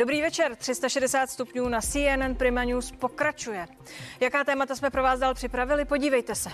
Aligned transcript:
Dobrý 0.00 0.22
večer, 0.22 0.56
360 0.56 1.30
stupňů 1.30 1.68
na 1.68 1.80
CNN 1.80 2.34
Prima 2.36 2.64
News 2.64 2.92
pokračuje. 2.92 3.68
Jaká 4.20 4.44
témata 4.44 4.74
jsme 4.74 4.90
pro 4.90 5.02
vás 5.02 5.20
dál 5.20 5.34
připravili, 5.34 5.84
podívejte 5.84 6.34
se. 6.34 6.50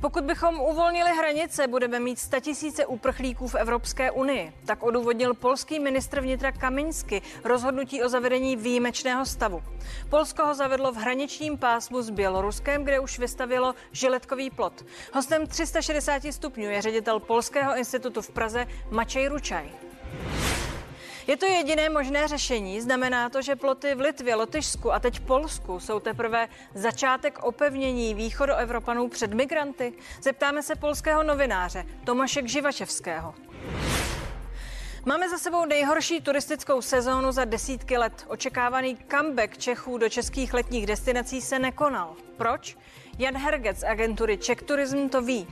Pokud 0.00 0.24
bychom 0.24 0.60
uvolnili 0.60 1.10
hranice, 1.10 1.66
budeme 1.68 2.00
mít 2.00 2.18
statisíce 2.18 2.86
uprchlíků 2.86 3.48
v 3.48 3.54
Evropské 3.54 4.10
unii. 4.10 4.52
Tak 4.64 4.82
odůvodnil 4.82 5.34
polský 5.34 5.80
ministr 5.80 6.20
vnitra 6.20 6.52
Kamiňsky 6.52 7.22
rozhodnutí 7.44 8.02
o 8.02 8.08
zavedení 8.08 8.56
výjimečného 8.56 9.26
stavu. 9.26 9.62
Polsko 10.10 10.46
ho 10.46 10.54
zavedlo 10.54 10.92
v 10.92 10.96
hraničním 10.96 11.58
pásmu 11.58 12.02
s 12.02 12.10
Běloruskem, 12.10 12.84
kde 12.84 13.00
už 13.00 13.18
vystavilo 13.18 13.74
žiletkový 13.92 14.50
plot. 14.50 14.84
Hostem 15.12 15.46
360 15.46 16.22
stupňů 16.30 16.70
je 16.70 16.82
ředitel 16.82 17.20
Polského 17.20 17.76
institutu 17.76 18.22
v 18.22 18.30
Praze 18.30 18.66
Mačej 18.90 19.28
Ručaj. 19.28 19.70
Je 21.26 21.36
to 21.36 21.46
jediné 21.46 21.88
možné 21.88 22.28
řešení. 22.28 22.80
Znamená 22.80 23.28
to, 23.28 23.42
že 23.42 23.56
ploty 23.56 23.94
v 23.94 24.00
Litvě, 24.00 24.34
Lotyšsku 24.34 24.92
a 24.92 24.98
teď 24.98 25.20
Polsku 25.20 25.80
jsou 25.80 26.00
teprve 26.00 26.48
začátek 26.74 27.38
opevnění 27.42 28.14
východoevropanů 28.14 29.08
před 29.08 29.34
migranty? 29.34 29.92
Zeptáme 30.22 30.62
se 30.62 30.74
polského 30.74 31.22
novináře 31.22 31.86
Tomaše 32.04 32.48
Živačevského. 32.48 33.34
Máme 35.06 35.28
za 35.28 35.38
sebou 35.38 35.64
nejhorší 35.64 36.20
turistickou 36.20 36.82
sezónu 36.82 37.32
za 37.32 37.44
desítky 37.44 37.98
let. 37.98 38.24
Očekávaný 38.28 38.98
comeback 39.10 39.58
Čechů 39.58 39.98
do 39.98 40.08
českých 40.08 40.54
letních 40.54 40.86
destinací 40.86 41.40
se 41.40 41.58
nekonal. 41.58 42.16
Proč? 42.36 42.76
Jan 43.18 43.36
Hergec 43.36 43.78
z 43.78 43.84
agentury 43.84 44.38
Czech 44.38 44.62
Tourism 44.62 45.08
to 45.08 45.22
ví. 45.22 45.46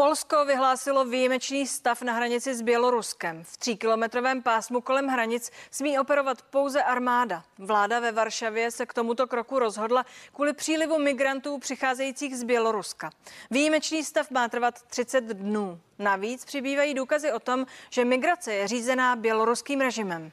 Polsko 0.00 0.44
vyhlásilo 0.44 1.04
výjimečný 1.04 1.66
stav 1.66 2.02
na 2.02 2.12
hranici 2.12 2.54
s 2.54 2.62
Běloruskem. 2.62 3.44
V 3.44 3.56
tříkilometrovém 3.56 4.42
pásmu 4.42 4.80
kolem 4.80 5.06
hranic 5.06 5.50
smí 5.70 5.98
operovat 5.98 6.42
pouze 6.42 6.82
armáda. 6.82 7.42
Vláda 7.58 8.00
ve 8.00 8.12
Varšavě 8.12 8.70
se 8.70 8.86
k 8.86 8.94
tomuto 8.94 9.26
kroku 9.26 9.58
rozhodla 9.58 10.06
kvůli 10.34 10.52
přílivu 10.52 10.98
migrantů 10.98 11.58
přicházejících 11.58 12.36
z 12.36 12.44
Běloruska. 12.44 13.10
Výjimečný 13.50 14.04
stav 14.04 14.30
má 14.30 14.48
trvat 14.48 14.82
30 14.82 15.24
dnů. 15.24 15.80
Navíc 15.98 16.44
přibývají 16.44 16.94
důkazy 16.94 17.32
o 17.32 17.40
tom, 17.40 17.66
že 17.90 18.04
migrace 18.04 18.54
je 18.54 18.68
řízená 18.68 19.16
běloruským 19.16 19.80
režimem. 19.80 20.30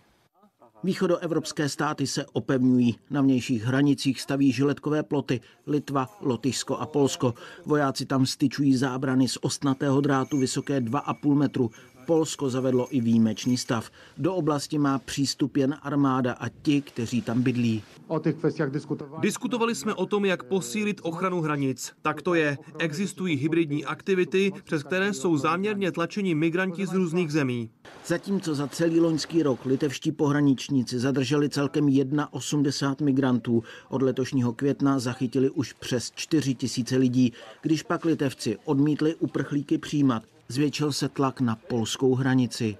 Východoevropské 0.84 1.70
státy 1.70 2.08
se 2.08 2.26
opevňují. 2.34 2.96
Na 3.10 3.22
vnějších 3.22 3.64
hranicích 3.64 4.22
staví 4.22 4.52
žiletkové 4.52 5.04
ploty 5.04 5.42
Litva, 5.68 6.10
Lotyšsko 6.22 6.78
a 6.78 6.86
Polsko. 6.86 7.34
Vojáci 7.66 8.06
tam 8.06 8.26
styčují 8.26 8.78
zábrany 8.78 9.28
z 9.28 9.38
ostnatého 9.42 10.02
drátu 10.02 10.38
vysoké 10.38 10.82
2,5 10.82 11.36
metru. 11.36 11.72
Polsko 12.08 12.50
zavedlo 12.50 12.88
i 12.90 13.02
výjimečný 13.02 13.58
stav. 13.58 13.92
Do 14.18 14.36
oblasti 14.36 14.78
má 14.78 15.00
přístup 15.00 15.58
jen 15.58 15.76
armáda 15.82 16.34
a 16.34 16.50
ti, 16.50 16.82
kteří 16.82 17.22
tam 17.22 17.42
bydlí. 17.42 17.84
O 18.08 18.20
těch 18.20 18.36
kvestiach 18.36 18.72
diskutovali. 18.72 19.22
Diskutovali 19.22 19.76
jsme 19.76 19.94
o 19.94 20.06
tom, 20.06 20.26
jak 20.26 20.44
posílit 20.44 21.02
ochranu 21.04 21.42
hranic. 21.42 21.94
Tak 22.02 22.22
to 22.22 22.34
je. 22.34 22.58
Existují 22.80 23.36
hybridní 23.36 23.86
aktivity, 23.86 24.52
přes 24.64 24.84
které 24.84 25.14
jsou 25.14 25.38
záměrně 25.38 25.92
tlačeni 25.92 26.36
migranti 26.36 26.86
z 26.86 26.94
různých 26.94 27.32
zemí. 27.32 27.70
Zatímco 28.06 28.56
za 28.56 28.68
celý 28.68 29.00
loňský 29.00 29.44
rok 29.44 29.66
litevští 29.66 30.12
pohraničníci 30.12 31.00
zadrželi 31.00 31.50
celkem 31.50 31.86
1,80 31.86 33.04
migrantů, 33.04 33.64
od 33.90 34.02
letošního 34.02 34.54
května 34.54 35.00
zachytili 35.00 35.50
už 35.50 35.74
přes 35.74 36.12
4 36.16 36.56
tisíce 36.56 36.98
lidí. 36.98 37.34
Když 37.62 37.84
pak 37.84 38.06
litevci 38.06 38.58
odmítli 38.66 39.16
uprchlíky 39.16 39.78
přijímat, 39.78 40.24
zvětšil 40.48 40.92
se 40.92 41.10
tlak 41.10 41.42
na 41.42 41.56
polskou 41.56 42.16
hranici. 42.16 42.78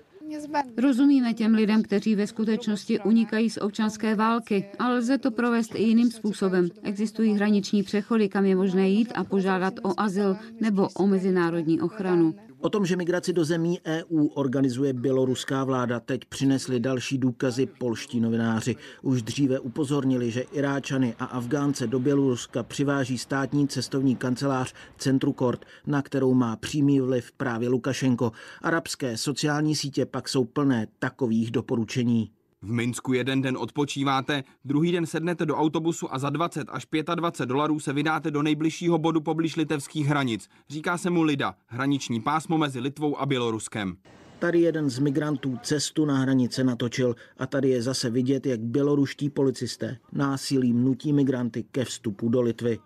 Rozumíme 0.78 1.34
těm 1.34 1.54
lidem, 1.54 1.84
kteří 1.84 2.16
ve 2.16 2.28
skutečnosti 2.28 3.00
unikají 3.00 3.50
z 3.50 3.58
občanské 3.58 4.16
války, 4.16 4.66
ale 4.80 4.98
lze 4.98 5.18
to 5.18 5.32
provést 5.32 5.76
i 5.76 5.84
jiným 5.84 6.12
způsobem. 6.12 6.70
Existují 6.84 7.34
hraniční 7.34 7.84
přechody, 7.84 8.30
kam 8.30 8.46
je 8.46 8.56
možné 8.56 8.90
jít 8.90 9.12
a 9.16 9.24
požádat 9.24 9.74
o 9.84 10.00
azyl 10.00 10.38
nebo 10.62 10.90
o 10.94 11.08
mezinárodní 11.08 11.82
ochranu. 11.82 12.36
O 12.60 12.70
tom, 12.70 12.86
že 12.86 12.96
migraci 12.96 13.34
do 13.34 13.46
zemí 13.46 13.80
EU 13.86 14.28
organizuje 14.28 14.94
běloruská 14.94 15.64
vláda, 15.64 16.00
teď 16.00 16.26
přinesli 16.26 16.80
další 16.80 17.18
důkazy 17.18 17.66
polští 17.66 18.20
novináři. 18.20 18.76
Už 19.02 19.22
dříve 19.22 19.60
upozornili, 19.60 20.32
že 20.32 20.42
Iráčany 20.42 21.16
a 21.20 21.26
Afgánce 21.26 21.88
do 21.88 22.00
Běloruska 22.00 22.64
přiváží 22.64 23.18
státní 23.18 23.68
cestovní 23.68 24.16
kancelář 24.16 24.74
Centrukort, 24.98 25.66
na 25.88 26.02
kterou 26.02 26.34
má 26.34 26.56
přímý 26.56 27.00
vliv 27.00 27.32
právě 27.32 27.70
Lukašenko. 27.70 28.32
Arabské 28.62 29.18
sociální 29.18 29.76
sítě 29.76 30.06
pak 30.06 30.30
jsou 30.30 30.46
plné 30.46 30.88
takových 31.00 31.52
doporučení. 31.52 32.32
V 32.62 32.72
Minsku 32.72 33.14
jeden 33.14 33.42
den 33.42 33.58
odpočíváte, 33.58 34.44
druhý 34.66 34.92
den 34.92 35.06
sednete 35.06 35.46
do 35.46 35.56
autobusu 35.56 36.14
a 36.14 36.20
za 36.20 36.30
20 36.30 36.68
až 36.70 36.88
25 37.16 37.46
dolarů 37.46 37.80
se 37.80 37.94
vydáte 37.94 38.32
do 38.32 38.44
nejbližšího 38.44 38.98
bodu 38.98 39.22
poblíž 39.22 39.56
litevských 39.56 40.08
hranic. 40.08 40.50
Říká 40.70 40.98
se 40.98 41.10
mu 41.10 41.24
Lida, 41.24 41.56
hraniční 41.68 42.22
pásmo 42.22 42.58
mezi 42.58 42.80
Litvou 42.80 43.22
a 43.22 43.26
Běloruskem. 43.26 43.98
Tady 44.40 44.62
jeden 44.62 44.90
z 44.90 45.00
migrantů 45.00 45.58
cestu 45.64 46.06
na 46.06 46.18
hranice 46.18 46.64
natočil 46.64 47.16
a 47.38 47.48
tady 47.48 47.70
je 47.70 47.82
zase 47.82 48.10
vidět, 48.10 48.46
jak 48.46 48.60
běloruští 48.60 49.30
policisté 49.30 49.98
násilím 50.12 50.84
nutí 50.84 51.14
migranty 51.14 51.64
ke 51.64 51.86
vstupu 51.86 52.30
do 52.30 52.42
Litvy. 52.42 52.80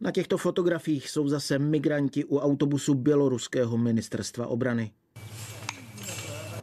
Na 0.00 0.10
těchto 0.10 0.38
fotografiích 0.38 1.10
jsou 1.10 1.28
zase 1.28 1.58
migranti 1.58 2.24
u 2.24 2.38
autobusu 2.38 2.94
běloruského 2.94 3.78
ministerstva 3.78 4.46
obrany. 4.46 4.92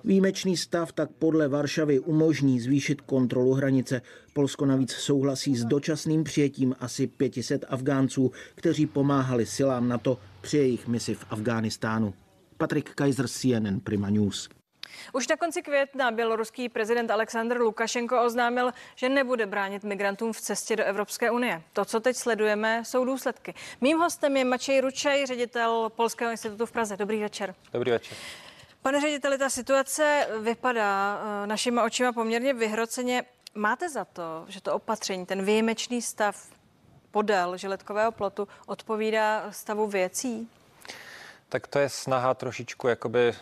Výjimečný 0.03 0.57
stav 0.57 0.91
tak 0.91 1.09
podle 1.19 1.47
Varšavy 1.47 1.99
umožní 1.99 2.59
zvýšit 2.59 3.01
kontrolu 3.01 3.53
hranice. 3.53 4.01
Polsko 4.33 4.65
navíc 4.65 4.91
souhlasí 4.91 5.55
s 5.55 5.65
dočasným 5.65 6.23
přijetím 6.23 6.75
asi 6.79 7.07
500 7.07 7.65
Afgánců, 7.69 8.31
kteří 8.55 8.85
pomáhali 8.85 9.45
silám 9.45 9.89
NATO 9.89 10.19
při 10.41 10.57
jejich 10.57 10.87
misi 10.87 11.15
v 11.15 11.25
Afghánistánu. 11.29 12.13
Patrik 12.57 12.89
Kaiser, 12.95 13.27
CNN 13.27 13.79
Prima 13.83 14.09
News. 14.09 14.49
Už 15.13 15.27
na 15.27 15.37
konci 15.37 15.61
května 15.61 16.11
běloruský 16.11 16.69
prezident 16.69 17.11
Aleksandr 17.11 17.61
Lukašenko 17.61 18.25
oznámil, 18.25 18.71
že 18.95 19.09
nebude 19.09 19.45
bránit 19.45 19.83
migrantům 19.83 20.33
v 20.33 20.41
cestě 20.41 20.75
do 20.75 20.83
Evropské 20.83 21.31
unie. 21.31 21.61
To, 21.73 21.85
co 21.85 21.99
teď 21.99 22.15
sledujeme, 22.15 22.83
jsou 22.85 23.05
důsledky. 23.05 23.53
Mým 23.81 23.97
hostem 23.97 24.37
je 24.37 24.45
Mačej 24.45 24.81
Ručej, 24.81 25.25
ředitel 25.25 25.91
Polského 25.95 26.31
institutu 26.31 26.65
v 26.65 26.71
Praze. 26.71 26.97
Dobrý 26.97 27.19
večer. 27.19 27.55
Dobrý 27.73 27.91
večer. 27.91 28.17
Pane 28.81 29.01
řediteli, 29.01 29.37
ta 29.37 29.49
situace 29.49 30.27
vypadá 30.39 31.21
eh, 31.43 31.47
našima 31.47 31.83
očima 31.83 32.13
poměrně 32.13 32.53
vyhroceně. 32.53 33.23
Máte 33.55 33.89
za 33.89 34.05
to, 34.05 34.45
že 34.47 34.61
to 34.61 34.73
opatření, 34.73 35.25
ten 35.25 35.45
výjimečný 35.45 36.01
stav 36.01 36.47
podél 37.11 37.57
žiletkového 37.57 38.11
plotu 38.11 38.47
odpovídá 38.65 39.51
stavu 39.51 39.87
věcí? 39.87 40.49
Tak 41.49 41.67
to 41.67 41.79
je 41.79 41.89
snaha 41.89 42.33
trošičku 42.33 42.87
jakoby 42.87 43.33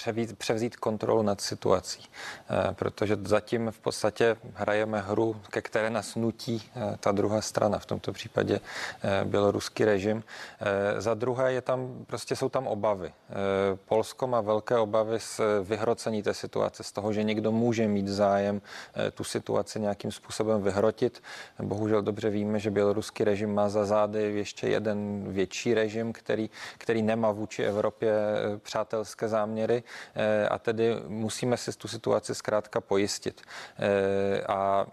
převít, 0.00 0.38
převzít 0.38 0.76
kontrolu 0.76 1.22
nad 1.22 1.40
situací, 1.40 2.08
eh, 2.50 2.74
protože 2.74 3.18
zatím 3.24 3.70
v 3.70 3.78
podstatě 3.78 4.36
hrajeme 4.54 5.00
hru, 5.00 5.36
ke 5.50 5.62
které 5.62 5.90
nás 5.90 6.16
nutí 6.16 6.62
eh, 6.76 6.96
ta 7.00 7.12
druhá 7.12 7.40
strana, 7.40 7.78
v 7.78 7.86
tomto 7.86 8.12
případě 8.12 8.60
eh, 8.60 9.24
běloruský 9.24 9.84
režim. 9.84 10.24
Za 10.98 11.14
druhé 11.14 11.52
je 11.52 11.60
tam, 11.60 12.04
prostě 12.06 12.36
jsou 12.36 12.48
tam 12.48 12.66
obavy. 12.66 13.12
Polsko 13.84 14.26
má 14.26 14.40
velké 14.40 14.78
obavy 14.78 15.20
z 15.20 15.40
vyhrocení 15.62 16.22
té 16.22 16.34
situace, 16.34 16.82
z 16.82 16.92
toho, 16.92 17.12
že 17.12 17.22
někdo 17.22 17.52
může 17.52 17.88
mít 17.88 18.08
zájem 18.08 18.62
tu 19.14 19.24
situaci 19.24 19.80
nějakým 19.80 20.12
způsobem 20.12 20.62
vyhrotit. 20.62 21.22
Bohužel 21.62 22.02
dobře 22.02 22.30
víme, 22.30 22.58
že 22.58 22.70
běloruský 22.70 23.24
režim 23.24 23.54
má 23.54 23.68
za 23.68 23.84
zády 23.84 24.22
ještě 24.22 24.68
jeden 24.68 25.24
větší 25.32 25.74
režim, 25.74 26.12
který, 26.12 26.50
který 26.78 27.02
nemá 27.02 27.30
vůči 27.30 27.62
Evropě 27.62 28.12
přátelské 28.62 29.28
záměry 29.28 29.82
a 30.50 30.58
tedy 30.58 30.96
musíme 31.08 31.56
si 31.56 31.72
tu 31.72 31.88
situaci 31.88 32.34
zkrátka 32.34 32.80
pojistit. 32.80 33.42
Eh, 33.78 34.42
a 34.48 34.86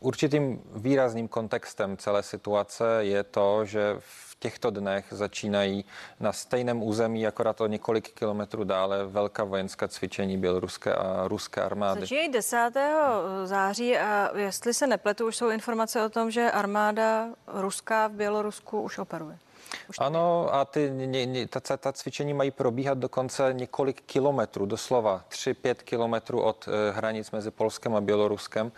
určitým 0.00 0.62
výrazným 0.74 1.28
kontextem 1.28 1.96
celé 1.96 2.22
situace 2.22 2.84
je 3.00 3.22
to, 3.22 3.64
že 3.64 3.96
v 3.98 4.36
těchto 4.38 4.70
dnech 4.70 5.04
začínají 5.10 5.84
na 6.20 6.32
stejném 6.32 6.82
území, 6.82 7.26
akorát 7.26 7.60
o 7.60 7.66
několik 7.66 8.12
kilometrů 8.14 8.64
dále, 8.64 9.06
velká 9.06 9.44
vojenská 9.44 9.88
cvičení 9.88 10.38
běloruské 10.38 10.94
a 10.94 11.28
ruské 11.28 11.62
armády. 11.62 12.00
Začínají 12.00 12.28
10. 12.28 12.70
září 13.44 13.96
a 13.98 14.30
jestli 14.38 14.74
se 14.74 14.86
nepletu, 14.86 15.26
už 15.26 15.36
jsou 15.36 15.50
informace 15.50 16.02
o 16.02 16.08
tom, 16.08 16.30
že 16.30 16.50
armáda 16.50 17.28
ruská 17.46 18.08
v 18.08 18.12
Bělorusku 18.12 18.80
už 18.80 18.98
operuje. 18.98 19.38
Už 19.88 19.96
ano, 19.98 20.54
a 20.54 20.64
ty, 20.64 20.92
ta, 21.48 21.76
ta 21.76 21.92
cvičení 21.92 22.34
mají 22.34 22.50
probíhat 22.50 22.98
dokonce 22.98 23.52
několik 23.52 24.00
kilometrů, 24.00 24.66
doslova 24.66 25.24
3-5 25.30 25.74
kilometrů 25.74 26.42
od 26.42 26.68
e, 26.68 26.92
hranic 26.92 27.30
mezi 27.30 27.50
Polskem 27.50 27.94
a 27.94 28.00
Běloruskem. 28.00 28.72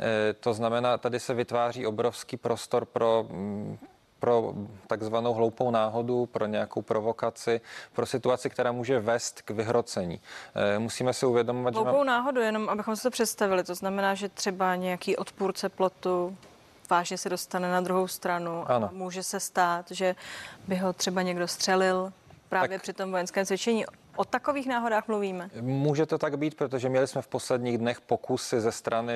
E, 0.00 0.32
to 0.32 0.54
znamená, 0.54 0.98
tady 0.98 1.20
se 1.20 1.34
vytváří 1.34 1.86
obrovský 1.86 2.36
prostor 2.36 2.84
pro 2.84 3.26
mm, 3.30 3.78
pro 4.18 4.54
takzvanou 4.86 5.34
hloupou 5.34 5.70
náhodu, 5.70 6.26
pro 6.26 6.46
nějakou 6.46 6.82
provokaci, 6.82 7.60
pro 7.92 8.06
situaci, 8.06 8.50
která 8.50 8.72
může 8.72 9.00
vést 9.00 9.42
k 9.42 9.50
vyhrocení. 9.50 10.20
Eh, 10.54 10.78
musíme 10.78 11.12
si 11.12 11.26
uvědomovat, 11.26 11.74
hloupou 11.74 11.88
že... 11.88 11.90
Hloupou 11.90 12.04
náhodu, 12.04 12.40
jenom 12.40 12.68
abychom 12.68 12.96
si 12.96 13.02
to 13.02 13.10
představili. 13.10 13.64
To 13.64 13.74
znamená, 13.74 14.14
že 14.14 14.28
třeba 14.28 14.76
nějaký 14.76 15.16
odpůrce 15.16 15.68
plotu 15.68 16.36
vážně 16.90 17.18
se 17.18 17.28
dostane 17.28 17.70
na 17.72 17.80
druhou 17.80 18.08
stranu 18.08 18.70
ano. 18.70 18.88
a 18.88 18.92
může 18.92 19.22
se 19.22 19.40
stát, 19.40 19.90
že 19.90 20.14
by 20.68 20.76
ho 20.76 20.92
třeba 20.92 21.22
někdo 21.22 21.48
střelil 21.48 22.12
právě 22.48 22.78
tak... 22.78 22.82
při 22.82 22.92
tom 22.92 23.10
vojenském 23.10 23.46
cvičení. 23.46 23.84
O 24.16 24.24
takových 24.24 24.66
náhodách 24.66 25.08
mluvíme? 25.08 25.50
Může 25.60 26.06
to 26.06 26.18
tak 26.18 26.38
být, 26.38 26.54
protože 26.54 26.88
měli 26.88 27.06
jsme 27.06 27.22
v 27.22 27.28
posledních 27.28 27.78
dnech 27.78 28.00
pokusy 28.00 28.60
ze 28.60 28.72
strany 28.72 29.12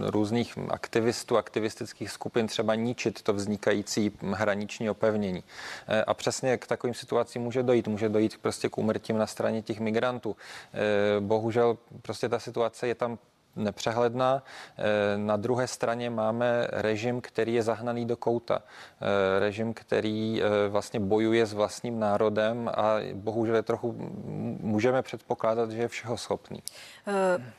různých 0.00 0.58
aktivistů, 0.68 1.36
aktivistických 1.36 2.10
skupin 2.10 2.46
třeba 2.46 2.74
ničit 2.74 3.22
to 3.22 3.32
vznikající 3.32 4.12
hraniční 4.32 4.90
opevnění. 4.90 5.44
E, 5.88 6.04
a 6.04 6.14
přesně 6.14 6.58
k 6.58 6.66
takovým 6.66 6.94
situacím 6.94 7.42
může 7.42 7.62
dojít. 7.62 7.88
Může 7.88 8.08
dojít 8.08 8.38
prostě 8.38 8.68
k 8.68 8.78
úmrtím 8.78 9.18
na 9.18 9.26
straně 9.26 9.62
těch 9.62 9.80
migrantů. 9.80 10.36
E, 11.16 11.20
bohužel 11.20 11.78
prostě 12.02 12.28
ta 12.28 12.38
situace 12.38 12.88
je 12.88 12.94
tam 12.94 13.18
nepřehledná. 13.56 14.42
Eh, 14.78 14.82
na 15.18 15.36
druhé 15.36 15.66
straně 15.66 16.10
máme 16.10 16.66
režim, 16.70 17.20
který 17.20 17.54
je 17.54 17.62
zahnaný 17.62 18.06
do 18.06 18.16
kouta. 18.16 18.62
Eh, 18.62 19.40
režim, 19.40 19.74
který 19.74 20.42
eh, 20.42 20.68
vlastně 20.68 21.00
bojuje 21.00 21.46
s 21.46 21.52
vlastním 21.52 22.00
národem 22.00 22.70
a 22.74 22.96
bohužel 23.14 23.62
trochu 23.62 23.94
můžeme 24.60 25.02
předpokládat, 25.02 25.70
že 25.70 25.78
je 25.78 25.88
všeho 25.88 26.16
schopný. 26.16 26.62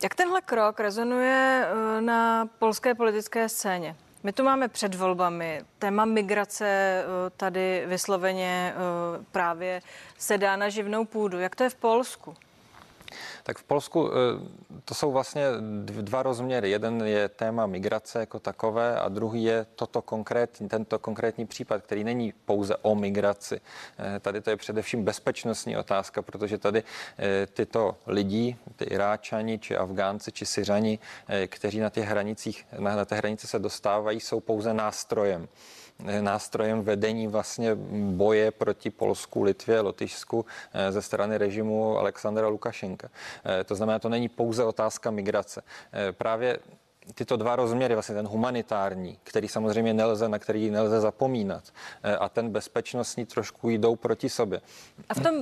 Jak 0.03 0.15
tenhle 0.15 0.41
krok 0.41 0.79
rezonuje 0.79 1.67
na 1.99 2.49
polské 2.59 2.95
politické 2.95 3.49
scéně? 3.49 3.95
My 4.23 4.33
tu 4.33 4.43
máme 4.43 4.67
před 4.67 4.95
volbami 4.95 5.61
téma 5.79 6.05
migrace 6.05 7.03
tady 7.37 7.83
vysloveně 7.87 8.73
právě 9.31 9.81
sedá 10.17 10.55
na 10.55 10.69
živnou 10.69 11.05
půdu. 11.05 11.39
Jak 11.39 11.55
to 11.55 11.63
je 11.63 11.69
v 11.69 11.75
Polsku? 11.75 12.35
Tak 13.43 13.57
v 13.57 13.63
Polsku 13.63 14.09
eh, 14.09 14.81
to 14.85 14.93
jsou 14.93 15.11
vlastně 15.11 15.43
dva 15.79 16.23
rozměry. 16.23 16.69
Jeden 16.69 17.01
je 17.01 17.29
téma 17.29 17.65
migrace 17.65 18.19
jako 18.19 18.39
takové 18.39 18.99
a 18.99 19.09
druhý 19.09 19.43
je 19.43 19.65
toto 19.75 20.01
konkrétní, 20.01 20.69
tento 20.69 20.99
konkrétní 20.99 21.45
případ, 21.45 21.81
který 21.81 22.03
není 22.03 22.33
pouze 22.45 22.75
o 22.75 22.95
migraci. 22.95 23.61
Eh, 24.15 24.19
tady 24.19 24.41
to 24.41 24.49
je 24.49 24.57
především 24.57 25.03
bezpečnostní 25.03 25.77
otázka, 25.77 26.21
protože 26.21 26.57
tady 26.57 26.83
eh, 27.17 27.47
tyto 27.47 27.97
lidi, 28.07 28.57
ty 28.75 28.85
Iráčani, 28.85 29.59
či 29.59 29.77
Afgánci, 29.77 30.31
či 30.31 30.45
Syřani, 30.45 30.99
kteří 31.47 31.79
na 31.79 31.89
těch 31.89 32.05
hranicích, 32.05 32.65
na, 32.79 32.95
na 32.95 33.05
té 33.05 33.15
hranice 33.15 33.47
se 33.47 33.59
dostávají, 33.59 34.19
jsou 34.19 34.39
pouze 34.39 34.73
nástrojem 34.73 35.47
nástrojem 36.21 36.81
vedení 36.81 37.27
vlastně 37.27 37.75
boje 38.11 38.51
proti 38.51 38.89
Polsku, 38.89 39.43
Litvě, 39.43 39.81
Lotyšsku 39.81 40.45
eh, 40.73 40.91
ze 40.91 41.01
strany 41.01 41.37
režimu 41.37 41.97
Alexandra 41.97 42.47
Lukašenka. 42.47 43.09
Eh, 43.45 43.63
to 43.63 43.75
znamená, 43.75 43.99
to 43.99 44.09
není 44.09 44.29
pouze 44.29 44.63
otázka 44.63 45.11
migrace. 45.11 45.61
Eh, 45.93 46.11
právě 46.11 46.59
tyto 47.15 47.37
dva 47.37 47.55
rozměry, 47.55 47.93
vlastně 47.93 48.15
ten 48.15 48.27
humanitární, 48.27 49.17
který 49.23 49.47
samozřejmě 49.47 49.93
nelze, 49.93 50.29
na 50.29 50.39
který 50.39 50.71
nelze 50.71 51.01
zapomínat, 51.01 51.63
a 52.19 52.29
ten 52.29 52.49
bezpečnostní 52.49 53.25
trošku 53.25 53.69
jdou 53.69 53.95
proti 53.95 54.29
sobě. 54.29 54.61
A 55.09 55.13
v 55.13 55.19
tom 55.19 55.35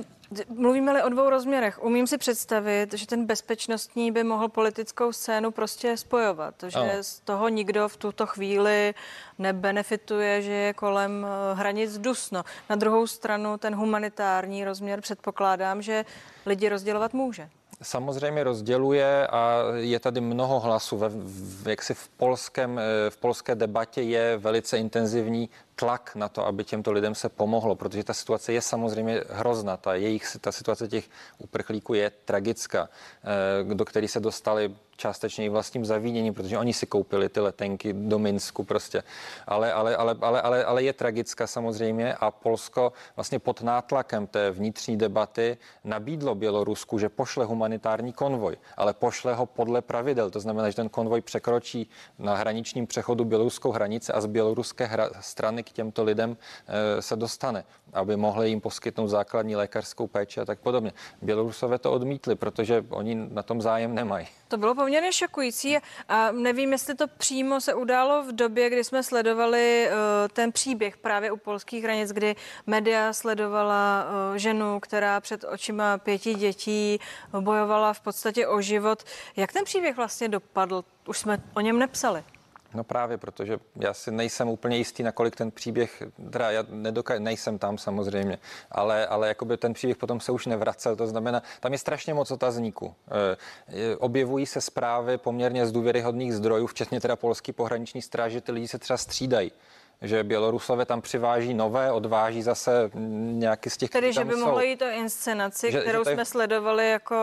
mluvíme-li 0.48 1.02
o 1.02 1.08
dvou 1.08 1.30
rozměrech, 1.30 1.82
umím 1.82 2.06
si 2.06 2.18
představit, 2.18 2.94
že 2.94 3.06
ten 3.06 3.26
bezpečnostní 3.26 4.12
by 4.12 4.24
mohl 4.24 4.48
politickou 4.48 5.12
scénu 5.12 5.50
prostě 5.50 5.96
spojovat, 5.96 6.54
že 6.68 6.78
ano. 6.78 6.92
z 7.00 7.20
toho 7.20 7.48
nikdo 7.48 7.88
v 7.88 7.96
tuto 7.96 8.26
chvíli 8.26 8.94
nebenefituje, 9.38 10.42
že 10.42 10.52
je 10.52 10.72
kolem 10.74 11.26
eh, 11.26 11.54
hranic 11.54 11.98
dusno. 11.98 12.44
Na 12.70 12.76
druhou 12.76 13.06
stranu 13.06 13.58
ten 13.58 13.74
humanitární 13.74 14.64
rozměr 14.64 15.00
předpokládám, 15.00 15.82
že 15.82 16.04
lidi 16.46 16.68
rozdělovat 16.68 17.14
může 17.14 17.48
samozřejmě 17.82 18.44
rozděluje 18.44 19.26
a 19.26 19.62
je 19.74 20.00
tady 20.00 20.20
mnoho 20.20 20.60
hlasů. 20.60 20.96
Ve, 20.96 21.08
v, 21.08 21.68
jaksi 21.68 21.94
v, 21.94 22.08
polském, 22.08 22.78
eh, 22.78 23.10
v 23.10 23.16
polské 23.16 23.54
debatě 23.54 24.02
je 24.02 24.36
velice 24.36 24.78
intenzivní 24.78 25.48
tlak 25.76 26.14
na 26.14 26.28
to, 26.28 26.46
aby 26.46 26.64
těmto 26.64 26.92
lidem 26.92 27.14
se 27.14 27.28
pomohlo, 27.28 27.74
protože 27.74 28.04
ta 28.04 28.14
situace 28.14 28.52
je 28.52 28.62
samozřejmě 28.62 29.24
hrozná. 29.30 29.76
Ta, 29.76 29.94
jejich, 29.94 30.36
ta 30.40 30.52
situace 30.52 30.88
těch 30.88 31.04
uprchlíků 31.38 31.94
je 31.94 32.10
tragická, 32.24 32.88
eh, 33.70 33.74
do 33.74 33.84
který 33.84 34.08
se 34.08 34.20
dostali 34.20 34.74
částečně 35.02 35.44
i 35.44 35.48
vlastním 35.48 35.84
zavíněním, 35.84 36.34
protože 36.34 36.58
oni 36.58 36.72
si 36.72 36.86
koupili 36.86 37.28
ty 37.28 37.40
letenky 37.40 37.92
do 37.92 38.18
Minsku 38.18 38.64
prostě. 38.64 39.02
Ale, 39.46 39.72
ale, 39.72 39.96
ale, 39.96 40.16
ale, 40.20 40.42
ale, 40.42 40.64
ale 40.64 40.82
je 40.82 40.92
tragická 40.92 41.46
samozřejmě 41.46 42.14
a 42.14 42.30
Polsko 42.30 42.92
vlastně 43.16 43.38
pod 43.38 43.62
nátlakem 43.62 44.26
té 44.26 44.50
vnitřní 44.50 44.96
debaty 44.96 45.58
nabídlo 45.84 46.34
Bělorusku, 46.34 46.98
že 46.98 47.08
pošle 47.08 47.44
humanitární 47.44 48.12
konvoj, 48.12 48.56
ale 48.76 48.94
pošle 48.94 49.34
ho 49.34 49.46
podle 49.46 49.82
pravidel. 49.82 50.30
To 50.30 50.40
znamená, 50.40 50.70
že 50.70 50.76
ten 50.76 50.88
konvoj 50.88 51.20
překročí 51.20 51.90
na 52.18 52.34
hraničním 52.34 52.86
přechodu 52.86 53.24
běloruskou 53.24 53.70
hranici 53.74 54.12
a 54.12 54.20
z 54.20 54.26
běloruské 54.26 54.86
hra, 54.86 55.10
strany 55.20 55.62
k 55.62 55.72
těmto 55.72 56.04
lidem 56.04 56.36
e, 56.36 57.02
se 57.02 57.16
dostane, 57.16 57.64
aby 57.92 58.16
mohli 58.16 58.48
jim 58.48 58.60
poskytnout 58.60 59.08
základní 59.08 59.56
lékařskou 59.56 60.06
péči 60.06 60.40
a 60.40 60.44
tak 60.44 60.58
podobně. 60.62 60.92
Bělorusové 61.22 61.78
to 61.78 61.92
odmítli, 61.92 62.34
protože 62.34 62.84
oni 62.90 63.14
na 63.14 63.42
tom 63.42 63.62
zájem 63.62 63.94
nemají. 63.94 64.26
To 64.48 64.56
bylo 64.56 64.74
poměrně 64.74 64.91
šokující 65.12 65.78
a 66.08 66.32
nevím, 66.32 66.72
jestli 66.72 66.94
to 66.94 67.08
přímo 67.08 67.60
se 67.60 67.74
událo 67.74 68.22
v 68.22 68.32
době, 68.32 68.70
kdy 68.70 68.84
jsme 68.84 69.02
sledovali 69.02 69.88
uh, 69.88 69.94
ten 70.32 70.52
příběh 70.52 70.96
právě 70.96 71.32
u 71.32 71.36
polských 71.36 71.84
hranic, 71.84 72.12
kdy 72.12 72.36
média 72.66 73.12
sledovala 73.12 74.04
uh, 74.04 74.36
ženu, 74.36 74.80
která 74.80 75.20
před 75.20 75.44
očima 75.44 75.98
pěti 75.98 76.34
dětí 76.34 77.00
bojovala 77.40 77.92
v 77.92 78.00
podstatě 78.00 78.46
o 78.46 78.60
život. 78.60 79.04
Jak 79.36 79.52
ten 79.52 79.64
příběh 79.64 79.96
vlastně 79.96 80.28
dopadl? 80.28 80.84
Už 81.06 81.18
jsme 81.18 81.42
o 81.54 81.60
něm 81.60 81.78
nepsali. 81.78 82.24
No 82.74 82.84
právě, 82.84 83.18
protože 83.18 83.58
já 83.76 83.94
si 83.94 84.10
nejsem 84.10 84.48
úplně 84.48 84.76
jistý, 84.76 85.02
nakolik 85.02 85.36
ten 85.36 85.50
příběh, 85.50 86.02
teda 86.30 86.50
já 86.50 86.62
nedoka- 86.62 87.20
nejsem 87.20 87.58
tam 87.58 87.78
samozřejmě, 87.78 88.38
ale, 88.70 89.06
ale 89.06 89.28
jakoby 89.28 89.56
ten 89.56 89.72
příběh 89.72 89.96
potom 89.96 90.20
se 90.20 90.32
už 90.32 90.46
nevracel, 90.46 90.96
to 90.96 91.06
znamená, 91.06 91.42
tam 91.60 91.72
je 91.72 91.78
strašně 91.78 92.14
moc 92.14 92.30
otazníků. 92.30 92.94
E, 93.68 93.96
objevují 93.96 94.46
se 94.46 94.60
zprávy 94.60 95.18
poměrně 95.18 95.66
z 95.66 95.72
důvěryhodných 95.72 96.34
zdrojů, 96.34 96.66
včetně 96.66 97.00
teda 97.00 97.16
polský 97.16 97.52
pohraniční 97.52 98.02
stráže, 98.02 98.40
ty 98.40 98.52
lidi 98.52 98.68
se 98.68 98.78
třeba 98.78 98.96
střídají 98.96 99.52
že 100.02 100.24
Bělorusové 100.24 100.84
tam 100.84 101.00
přiváží 101.00 101.54
nové, 101.54 101.92
odváží 101.92 102.42
zase 102.42 102.90
nějaký 103.32 103.70
z 103.70 103.76
těch, 103.76 103.90
Tedy, 103.90 104.12
že 104.12 104.24
by 104.24 104.36
mohlo 104.36 104.60
jít 104.60 104.82
o 104.82 104.88
inscenaci, 104.88 105.72
že, 105.72 105.80
kterou 105.80 106.00
že 106.00 106.04
tady... 106.04 106.16
jsme 106.16 106.24
sledovali 106.24 106.90
jako 106.90 107.14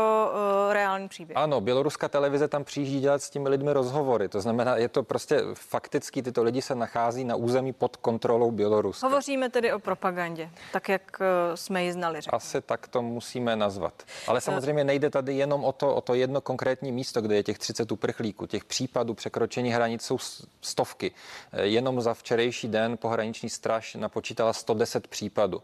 uh, 0.67 0.73
reálný 0.73 1.07
příběh. 1.07 1.37
Ano, 1.37 1.61
běloruská 1.61 2.07
televize 2.07 2.47
tam 2.47 2.63
přijíždí 2.63 2.99
dělat 2.99 3.23
s 3.23 3.29
těmi 3.29 3.49
lidmi 3.49 3.73
rozhovory. 3.73 4.29
To 4.29 4.41
znamená, 4.41 4.77
je 4.77 4.89
to 4.89 5.03
prostě 5.03 5.41
fakticky, 5.53 6.21
tyto 6.21 6.43
lidi 6.43 6.61
se 6.61 6.75
nachází 6.75 7.23
na 7.23 7.35
území 7.35 7.73
pod 7.73 7.97
kontrolou 7.97 8.51
Běloruska. 8.51 9.07
Hovoříme 9.07 9.49
tedy 9.49 9.73
o 9.73 9.79
propagandě, 9.79 10.49
tak 10.73 10.89
jak 10.89 11.01
uh, 11.19 11.55
jsme 11.55 11.83
ji 11.83 11.93
znali. 11.93 12.21
Řekněme. 12.21 12.37
Asi 12.37 12.61
tak 12.61 12.87
to 12.87 13.01
musíme 13.01 13.55
nazvat. 13.55 14.03
Ale 14.27 14.41
samozřejmě 14.41 14.83
nejde 14.83 15.09
tady 15.09 15.35
jenom 15.35 15.63
o 15.63 15.71
to, 15.71 15.95
o 15.95 16.01
to 16.01 16.13
jedno 16.13 16.41
konkrétní 16.41 16.91
místo, 16.91 17.21
kde 17.21 17.35
je 17.35 17.43
těch 17.43 17.59
30 17.59 17.91
uprchlíků. 17.91 18.45
Těch 18.47 18.65
případů 18.65 19.13
překročení 19.13 19.69
hranic 19.69 20.01
jsou 20.03 20.17
stovky. 20.61 21.11
Jenom 21.53 22.01
za 22.01 22.13
včerejší 22.13 22.68
den 22.69 22.97
pohraniční 22.97 23.49
straž 23.49 23.95
napočítala 23.95 24.53
110 24.53 25.07
případů. 25.07 25.61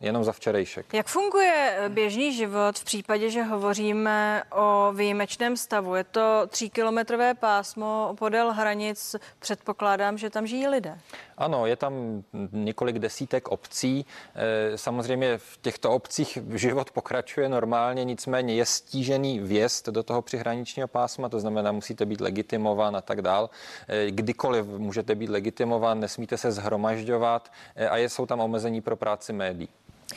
Jenom 0.00 0.24
za 0.24 0.32
včerejšek. 0.32 0.94
Jak 0.94 1.06
funguje 1.06 1.78
běžný 1.88 2.32
život 2.32 2.78
v 2.78 2.84
případě, 2.84 3.30
že 3.30 3.42
hovoříme 3.42 4.42
o 4.52 4.92
výjimečném 4.92 5.56
stavu? 5.56 5.94
Je 5.94 6.04
to 6.04 6.42
tříkilometrové 6.48 7.34
pásmo 7.34 8.14
podél 8.18 8.52
hranic. 8.52 9.16
Předpokládám, 9.38 10.18
že 10.18 10.30
tam 10.30 10.46
žijí 10.46 10.66
lidé. 10.68 10.98
Ano, 11.38 11.66
je 11.66 11.76
tam 11.76 12.22
několik 12.52 12.98
desítek 12.98 13.48
obcí. 13.48 14.06
Eh, 14.34 14.78
samozřejmě 14.78 15.38
v 15.38 15.58
těchto 15.62 15.90
obcích 15.90 16.38
život 16.54 16.90
pokračuje 16.90 17.48
normálně, 17.48 18.04
nicméně 18.04 18.54
je 18.54 18.66
stížený 18.66 19.40
vjezd 19.40 19.88
do 19.88 20.02
toho 20.02 20.22
přihraničního 20.22 20.88
pásma, 20.88 21.28
to 21.28 21.40
znamená, 21.40 21.72
musíte 21.72 22.06
být 22.06 22.20
legitimován 22.20 22.96
a 22.96 23.00
tak 23.00 23.22
dál. 23.22 23.50
Eh, 23.88 24.10
kdykoliv 24.10 24.66
můžete 24.66 25.14
být 25.14 25.30
legitimován, 25.30 26.00
nesmíte 26.00 26.36
se 26.36 26.52
zhromažďovat 26.52 27.52
eh, 27.76 27.88
a 27.88 27.96
jsou 27.96 28.26
tam 28.26 28.40
omezení 28.40 28.80
pro 28.80 28.96
práci 28.96 29.32
médií. 29.32 29.68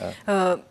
Uh, 0.01 0.61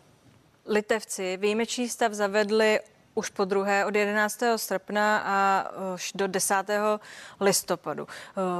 Litevci 0.66 1.36
výjimečný 1.36 1.88
stav 1.88 2.12
zavedli 2.12 2.80
už 3.14 3.30
po 3.30 3.44
druhé 3.44 3.84
od 3.84 3.94
11. 3.94 4.42
srpna 4.56 5.18
a 5.18 5.70
už 5.94 6.12
do 6.14 6.26
10. 6.26 6.54
listopadu. 7.40 8.02
Uh, 8.02 8.08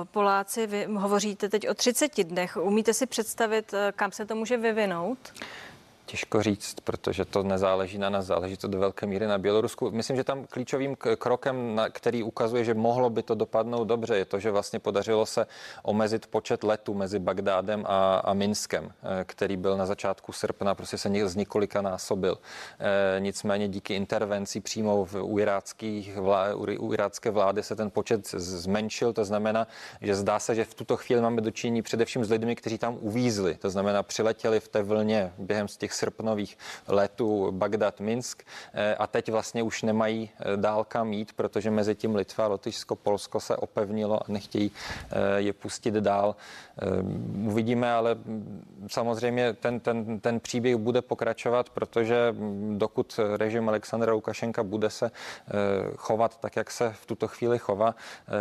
Poláci, 0.04 0.66
vy 0.66 0.86
hovoříte 0.94 1.48
teď 1.48 1.68
o 1.68 1.74
30 1.74 2.24
dnech. 2.24 2.56
Umíte 2.56 2.94
si 2.94 3.06
představit, 3.06 3.74
kam 3.92 4.12
se 4.12 4.26
to 4.26 4.34
může 4.34 4.56
vyvinout? 4.56 5.18
Těžko 6.08 6.42
říct, 6.42 6.80
protože 6.84 7.24
to 7.24 7.42
nezáleží 7.42 7.98
na 7.98 8.10
nás, 8.10 8.26
záleží 8.26 8.56
to 8.56 8.68
do 8.68 8.78
velké 8.78 9.06
míry 9.06 9.26
na 9.26 9.38
Bělorusku. 9.38 9.90
Myslím, 9.90 10.16
že 10.16 10.24
tam 10.24 10.46
klíčovým 10.46 10.96
krokem, 10.96 11.74
na, 11.74 11.88
který 11.88 12.22
ukazuje, 12.22 12.64
že 12.64 12.74
mohlo 12.74 13.10
by 13.10 13.22
to 13.22 13.34
dopadnout 13.34 13.84
dobře, 13.84 14.16
je 14.16 14.24
to, 14.24 14.38
že 14.38 14.50
vlastně 14.50 14.78
podařilo 14.78 15.26
se 15.26 15.46
omezit 15.82 16.26
počet 16.26 16.64
letů 16.64 16.94
mezi 16.94 17.18
Bagdádem 17.18 17.84
a, 17.86 18.16
a 18.16 18.32
Minskem, 18.32 18.92
eh, 19.02 19.24
který 19.24 19.56
byl 19.56 19.76
na 19.76 19.86
začátku 19.86 20.32
srpna, 20.32 20.74
prostě 20.74 20.98
se 20.98 21.28
z 21.28 21.36
několika 21.36 21.82
násobil. 21.82 22.38
E, 22.78 23.20
nicméně 23.20 23.68
díky 23.68 23.94
intervenci 23.94 24.60
přímo 24.60 25.04
v, 25.04 25.14
u, 25.22 25.38
iráckých 25.38 26.16
vlá, 26.16 26.54
u 26.54 26.92
irácké 26.92 27.30
vlády 27.30 27.62
se 27.62 27.76
ten 27.76 27.90
počet 27.90 28.30
zmenšil, 28.30 29.12
to 29.12 29.24
znamená, 29.24 29.66
že 30.00 30.14
zdá 30.14 30.38
se, 30.38 30.54
že 30.54 30.64
v 30.64 30.74
tuto 30.74 30.96
chvíli 30.96 31.22
máme 31.22 31.40
dočinění 31.40 31.82
především 31.82 32.24
s 32.24 32.30
lidmi, 32.30 32.56
kteří 32.56 32.78
tam 32.78 32.98
uvízli, 33.00 33.54
to 33.54 33.70
znamená 33.70 34.02
přiletěli 34.02 34.60
v 34.60 34.68
té 34.68 34.82
vlně 34.82 35.32
během 35.38 35.68
z 35.68 35.76
těch 35.76 35.97
srpnových 35.98 36.58
letů 36.88 37.52
Bagdad-Minsk 37.52 38.42
eh, 38.74 38.94
a 38.94 39.06
teď 39.06 39.30
vlastně 39.30 39.62
už 39.62 39.82
nemají 39.82 40.30
eh, 40.30 40.56
dál 40.56 40.84
kam 40.84 41.12
jít, 41.12 41.32
protože 41.32 41.70
mezi 41.70 41.94
tím 41.94 42.14
Litva, 42.14 42.46
Lotyšsko, 42.46 42.96
Polsko 42.96 43.40
se 43.40 43.56
opevnilo 43.56 44.22
a 44.22 44.24
nechtějí 44.28 44.70
eh, 44.70 45.40
je 45.40 45.52
pustit 45.52 45.94
dál. 45.94 46.36
Uvidíme, 47.46 47.92
ale 47.92 48.16
samozřejmě 48.86 49.52
ten, 49.52 49.80
ten, 49.80 50.20
ten 50.20 50.40
příběh 50.40 50.76
bude 50.76 51.02
pokračovat, 51.02 51.70
protože 51.70 52.34
dokud 52.76 53.20
režim 53.36 53.68
Alexandra 53.68 54.12
Lukašenka 54.12 54.62
bude 54.62 54.90
se 54.90 55.10
chovat 55.96 56.40
tak, 56.40 56.56
jak 56.56 56.70
se 56.70 56.94
v 57.02 57.06
tuto 57.06 57.28
chvíli 57.28 57.58
chová, 57.58 57.94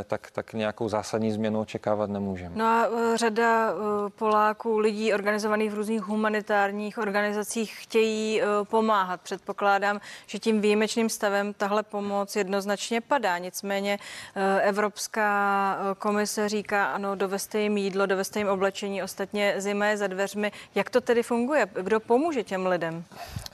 tak, 0.08 0.32
tak 0.32 0.54
nějakou 0.54 0.90
zásadní 0.90 1.32
změnu 1.32 1.60
očekávat 1.60 2.10
nemůžeme. 2.10 2.56
No 2.56 2.66
a 2.66 2.88
řada 3.16 3.74
Poláků, 4.16 4.78
lidí 4.78 5.14
organizovaných 5.14 5.72
v 5.72 5.74
různých 5.74 6.02
humanitárních 6.02 6.98
organizacích 6.98 7.47
chtějí 7.56 8.42
eh, 8.42 8.46
pomáhat. 8.64 9.22
Předpokládám, 9.22 10.02
že 10.26 10.40
tím 10.40 10.62
výjimečným 10.62 11.10
stavem 11.10 11.54
tahle 11.54 11.84
pomoc 11.84 12.36
jednoznačně 12.36 13.02
padá. 13.02 13.38
Nicméně 13.38 14.00
eh, 14.36 14.62
Evropská 14.62 15.80
eh, 15.80 15.96
komise 15.96 16.50
říká, 16.50 16.86
ano, 16.86 17.16
dovezte 17.16 17.60
jim 17.60 17.78
jídlo, 17.78 18.06
dovezte 18.06 18.40
jim 18.40 18.48
oblečení, 18.48 19.04
ostatně 19.04 19.54
zima 19.58 19.86
je 19.86 19.98
za 19.98 20.08
dveřmi. 20.08 20.52
Jak 20.76 20.90
to 20.90 21.02
tedy 21.02 21.24
funguje? 21.24 21.68
Kdo 21.82 22.00
pomůže 22.00 22.44
těm 22.44 22.68
lidem? 22.68 23.04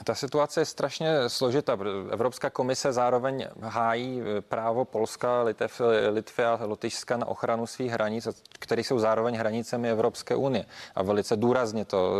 Ta 0.04 0.16
situace 0.16 0.62
je 0.62 0.66
strašně 0.66 1.16
složitá. 1.28 1.78
Evropská 2.12 2.50
komise 2.50 2.94
zároveň 2.94 3.48
hájí 3.62 4.22
právo 4.40 4.86
Polska, 4.86 5.42
Litev, 5.42 5.82
Litvy 6.12 6.44
a 6.44 6.60
Lotyšska 6.66 7.18
na 7.18 7.26
ochranu 7.26 7.68
svých 7.68 7.92
hranic, 7.92 8.28
které 8.60 8.82
jsou 8.82 9.00
zároveň 9.00 9.36
hranicemi 9.36 9.90
Evropské 9.90 10.36
unie. 10.36 10.66
A 10.96 11.04
velice 11.04 11.36
důrazně 11.36 11.86
to, 11.86 12.14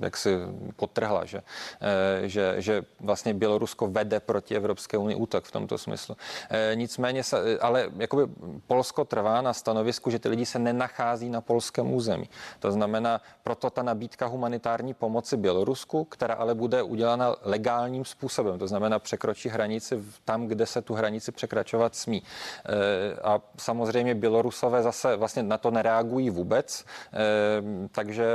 jak 0.00 0.16
si 0.16 0.38
potrhla, 0.76 1.17
že, 1.24 1.42
eh, 1.80 2.28
že, 2.28 2.54
že 2.58 2.82
vlastně 3.00 3.34
Bělorusko 3.34 3.86
vede 3.86 4.20
proti 4.20 4.56
Evropské 4.56 4.98
unii 4.98 5.16
útok 5.16 5.44
v 5.44 5.52
tomto 5.52 5.78
smyslu. 5.78 6.16
Eh, 6.50 6.72
nicméně, 6.74 7.24
se, 7.24 7.58
ale 7.58 7.90
jakoby 7.96 8.22
Polsko 8.66 9.04
trvá 9.04 9.40
na 9.40 9.52
stanovisku, 9.52 10.10
že 10.10 10.18
ty 10.18 10.28
lidi 10.28 10.46
se 10.46 10.58
nenachází 10.58 11.28
na 11.28 11.40
polském 11.40 11.92
území. 11.92 12.28
To 12.58 12.72
znamená, 12.72 13.20
proto 13.42 13.70
ta 13.70 13.82
nabídka 13.82 14.26
humanitární 14.26 14.94
pomoci 14.94 15.36
Bělorusku, 15.36 16.04
která 16.04 16.34
ale 16.34 16.54
bude 16.54 16.82
udělána 16.82 17.36
legálním 17.42 18.04
způsobem, 18.04 18.58
to 18.58 18.66
znamená 18.66 18.98
překročí 18.98 19.48
hranici 19.48 20.04
tam, 20.24 20.46
kde 20.46 20.66
se 20.66 20.82
tu 20.82 20.94
hranici 20.94 21.32
překračovat 21.32 21.94
smí. 21.94 22.22
Eh, 22.22 23.20
a 23.22 23.40
samozřejmě 23.56 24.14
Bělorusové 24.14 24.82
zase 24.82 25.16
vlastně 25.16 25.42
na 25.42 25.58
to 25.58 25.70
nereagují 25.70 26.30
vůbec, 26.30 26.84
takže 27.92 28.26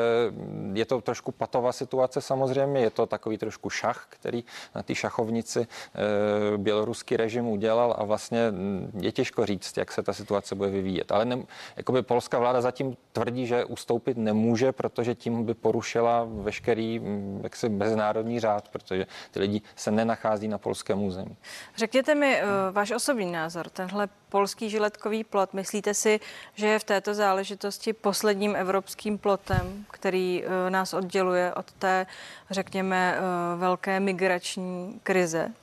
je 0.73 0.85
to 0.85 1.01
trošku 1.01 1.31
patová 1.31 1.71
situace 1.71 2.21
samozřejmě, 2.21 2.72
je 2.81 2.89
to 2.89 3.05
takový 3.05 3.37
trošku 3.37 3.69
šach, 3.69 4.05
který 4.09 4.43
na 4.75 4.83
té 4.83 4.95
šachovnici 4.95 5.59
e, 5.59 6.57
běloruský 6.57 7.17
režim 7.17 7.47
udělal 7.47 7.95
a 7.97 8.03
vlastně 8.03 8.51
mm, 8.51 8.99
je 9.01 9.11
těžko 9.11 9.45
říct, 9.45 9.77
jak 9.77 9.91
se 9.91 10.03
ta 10.03 10.13
situace 10.13 10.55
bude 10.55 10.69
vyvíjet. 10.69 11.11
Ale 11.11 11.25
ne, 11.25 11.43
jakoby 11.77 12.01
polská 12.01 12.39
vláda 12.39 12.61
zatím 12.61 12.97
tvrdí, 13.11 13.47
že 13.47 13.65
ustoupit 13.65 14.17
nemůže, 14.17 14.71
protože 14.71 15.15
tím 15.15 15.43
by 15.43 15.53
porušila 15.53 16.27
veškerý 16.29 16.99
mm, 16.99 17.39
jaksi 17.43 17.69
mezinárodní 17.69 18.39
řád, 18.39 18.69
protože 18.69 19.05
ty 19.31 19.39
lidi 19.39 19.61
se 19.75 19.91
nenachází 19.91 20.47
na 20.47 20.57
polském 20.57 21.03
území. 21.03 21.35
Řekněte 21.77 22.15
mi 22.15 22.41
uh, 22.41 22.49
váš 22.71 22.91
osobní 22.91 23.31
názor. 23.31 23.69
Tenhle 23.69 24.07
polský 24.33 24.69
žiletkový 24.69 25.23
plot, 25.23 25.53
myslíte 25.53 25.93
si, 25.93 26.19
že 26.55 26.67
je 26.67 26.79
v 26.79 26.83
této 26.83 27.13
záležitosti 27.13 27.93
posledním 27.93 28.55
evropským 28.55 29.17
plotem, 29.17 29.85
který 29.91 30.43
uh, 30.43 30.69
nás 30.69 30.93
odděluje 30.93 31.53
od 31.53 31.71
té, 31.71 32.05
řekněme, 32.49 33.17
uh, 33.17 33.59
velké 33.59 33.99
migrační 33.99 34.99
krize? 35.03 35.53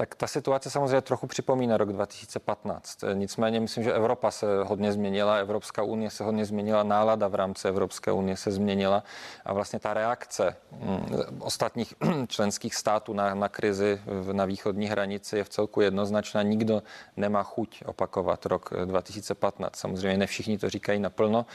Tak 0.00 0.14
ta 0.14 0.26
situace 0.26 0.70
samozřejmě 0.70 1.00
trochu 1.00 1.26
připomíná 1.26 1.76
rok 1.76 1.92
2015. 1.92 2.98
Nicméně 3.14 3.60
myslím, 3.60 3.84
že 3.84 3.92
Evropa 3.92 4.30
se 4.30 4.46
hodně 4.64 4.92
změnila, 4.92 5.36
Evropská 5.36 5.82
unie 5.82 6.10
se 6.10 6.24
hodně 6.24 6.44
změnila, 6.44 6.82
nálada 6.82 7.28
v 7.28 7.34
rámci 7.34 7.68
Evropské 7.68 8.12
unie 8.12 8.36
se 8.36 8.50
změnila 8.50 9.02
a 9.44 9.52
vlastně 9.52 9.78
ta 9.78 9.94
reakce 9.94 10.56
mm, 10.72 11.06
ostatních 11.40 11.94
členských 12.28 12.74
států 12.74 13.12
na, 13.12 13.34
na 13.34 13.48
krizi 13.48 14.00
na 14.32 14.44
východní 14.44 14.86
hranici 14.86 15.36
je 15.36 15.44
v 15.44 15.48
celku 15.48 15.80
jednoznačná. 15.80 16.42
Nikdo 16.42 16.82
nemá 17.16 17.42
chuť 17.42 17.82
opakovat 17.86 18.46
rok 18.46 18.70
2015. 18.84 19.76
Samozřejmě 19.76 20.18
ne 20.18 20.26
všichni 20.26 20.58
to 20.58 20.70
říkají 20.70 21.00
naplno, 21.00 21.46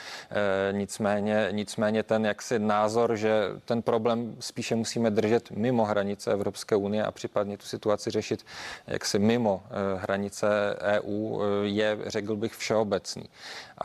nicméně, 0.72 1.48
nicméně 1.52 2.04
ten 2.04 2.26
jaksi 2.26 2.60
názor, 2.60 3.16
že 3.16 3.50
ten 3.66 3.82
problém 3.82 4.36
spíše 4.40 4.76
musíme 4.76 5.10
držet 5.10 5.52
mimo 5.52 5.86
hranice 5.86 6.32
Evropské 6.32 6.76
unie 6.76 7.04
a 7.06 7.12
případně 7.12 7.58
tu 7.58 7.66
situaci 7.66 8.12
řešit 8.12 8.33
řešit 8.34 8.46
jaksi 8.88 9.20
mimo 9.20 9.64
eh, 9.66 10.00
hranice 10.02 10.48
EU, 10.82 11.42
eh, 11.42 11.68
je, 11.68 11.98
řekl 12.06 12.36
bych, 12.36 12.54
všeobecný. 12.54 13.30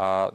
A 0.01 0.31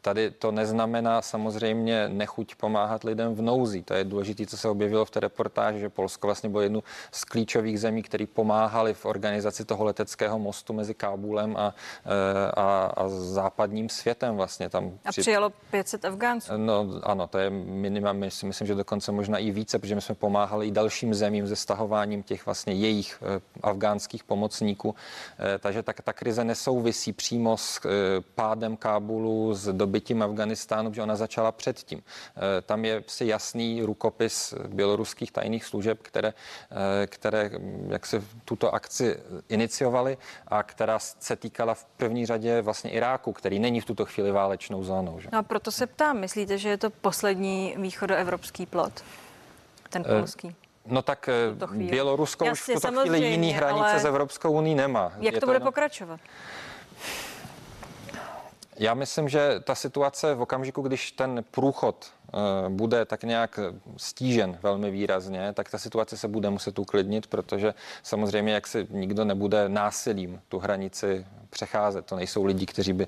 Tady 0.00 0.30
to 0.30 0.52
neznamená 0.52 1.22
samozřejmě 1.22 2.08
nechuť 2.08 2.54
pomáhat 2.54 3.04
lidem 3.04 3.34
v 3.34 3.42
nouzi. 3.42 3.82
To 3.82 3.94
je 3.94 4.04
důležité, 4.04 4.46
co 4.46 4.56
se 4.56 4.68
objevilo 4.68 5.04
v 5.04 5.10
té 5.10 5.20
reportáži, 5.20 5.80
že 5.80 5.88
Polsko 5.88 6.26
vlastně 6.26 6.48
bylo 6.48 6.62
jednu 6.62 6.82
z 7.12 7.24
klíčových 7.24 7.80
zemí, 7.80 8.02
který 8.02 8.26
pomáhali 8.26 8.94
v 8.94 9.06
organizaci 9.06 9.64
toho 9.64 9.84
leteckého 9.84 10.38
mostu 10.38 10.72
mezi 10.72 10.94
Kábulem 10.94 11.56
a, 11.56 11.74
eh, 12.04 12.50
a, 12.56 12.92
a 12.96 13.08
západním 13.08 13.88
světem 13.88 14.36
vlastně. 14.36 14.68
Tam 14.68 14.98
a 15.04 15.10
přijelo 15.10 15.50
500 15.70 16.04
Afgánců. 16.04 16.52
No 16.56 16.86
ano, 17.02 17.26
to 17.26 17.38
je 17.38 17.50
minimum, 17.50 18.16
myslím, 18.16 18.66
že 18.66 18.74
dokonce 18.74 19.12
možná 19.12 19.38
i 19.38 19.50
více, 19.50 19.78
protože 19.78 19.94
my 19.94 20.00
jsme 20.00 20.14
pomáhali 20.14 20.66
i 20.66 20.70
dalším 20.70 21.14
zemím 21.14 21.46
se 21.46 21.56
stahováním 21.56 22.22
těch 22.22 22.46
vlastně 22.46 22.72
jejich 22.74 23.22
eh, 23.22 23.40
afgánských 23.62 24.24
pomocníků. 24.24 24.94
Eh, 25.38 25.58
takže 25.58 25.82
tak 25.82 26.00
ta 26.00 26.12
krize 26.12 26.44
nesouvisí 26.44 27.12
přímo 27.12 27.56
s 27.56 27.80
pádem 28.34 28.76
Kábulu, 28.76 29.54
s 29.54 29.72
dobytím 29.82 30.22
Afganistánu, 30.22 30.94
že 30.94 31.02
ona 31.02 31.16
začala 31.16 31.52
předtím. 31.52 32.02
Eh, 32.02 32.62
tam 32.62 32.84
je 32.84 33.02
si 33.06 33.26
jasný 33.26 33.82
rukopis 33.82 34.54
běloruských 34.68 35.32
tajných 35.32 35.64
služeb, 35.64 35.98
které, 36.02 36.32
eh, 36.32 37.06
které 37.06 37.50
hm, 37.50 37.88
jak 37.90 38.06
se 38.06 38.22
tuto 38.44 38.74
akci 38.74 39.16
iniciovaly 39.48 40.18
a 40.48 40.62
která 40.62 40.98
se 40.98 41.36
týkala 41.36 41.74
v 41.74 41.84
první 41.96 42.26
řadě 42.26 42.62
vlastně 42.62 42.90
Iráku, 42.90 43.32
který 43.32 43.58
není 43.58 43.80
v 43.80 43.84
tuto 43.84 44.04
chvíli 44.06 44.30
válečnou 44.30 44.84
zónou. 44.84 45.20
Že? 45.20 45.28
No 45.32 45.38
a 45.38 45.42
proto 45.42 45.72
se 45.72 45.86
ptám, 45.86 46.20
myslíte, 46.20 46.58
že 46.58 46.68
je 46.68 46.78
to 46.78 46.90
poslední 46.90 47.74
východoevropský 47.78 48.66
plot, 48.66 49.02
ten 49.90 50.04
eh, 50.06 50.18
polský? 50.18 50.54
No 50.86 51.02
tak 51.02 51.28
Bělorusko 51.74 52.44
Jasně, 52.44 52.74
už 52.74 52.82
v 52.82 52.86
tuto 52.86 53.00
chvíli 53.00 53.18
jiný 53.26 53.52
hranice 53.52 53.98
s 53.98 54.04
Evropskou 54.04 54.52
uní 54.52 54.74
nemá. 54.74 55.12
Jak 55.20 55.34
je 55.34 55.40
to 55.40 55.46
bude 55.46 55.56
jenom... 55.56 55.66
pokračovat? 55.66 56.20
Já 58.82 58.94
myslím, 58.94 59.28
že 59.28 59.60
ta 59.64 59.74
situace 59.74 60.34
v 60.34 60.40
okamžiku, 60.40 60.82
když 60.82 61.12
ten 61.12 61.44
průchod 61.50 62.06
eh, 62.06 62.38
bude 62.68 63.04
tak 63.04 63.22
nějak 63.24 63.60
stížen 63.96 64.58
velmi 64.62 64.90
výrazně, 64.90 65.52
tak 65.52 65.70
ta 65.70 65.78
situace 65.78 66.16
se 66.16 66.28
bude 66.28 66.50
muset 66.50 66.78
uklidnit, 66.78 67.26
protože 67.26 67.74
samozřejmě, 68.02 68.52
jak 68.52 68.66
se 68.66 68.86
nikdo 68.90 69.24
nebude 69.24 69.68
násilím 69.68 70.40
tu 70.48 70.58
hranici 70.58 71.26
přecházet. 71.50 72.06
To 72.06 72.16
nejsou 72.16 72.44
lidi, 72.44 72.66
kteří 72.66 72.92
by 72.92 73.06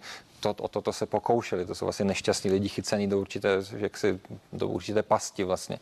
to, 0.52 0.64
o 0.64 0.68
toto 0.68 0.92
se 0.92 1.06
pokoušeli. 1.06 1.66
To 1.66 1.74
jsou 1.74 1.86
vlastně 1.86 2.04
nešťastní 2.04 2.50
lidi 2.50 2.68
chycený 2.68 3.08
do 3.08 3.18
určité, 3.18 3.48
jaksi, 3.76 4.20
do 4.52 4.68
určité 4.68 5.02
pasti 5.02 5.44
vlastně. 5.44 5.78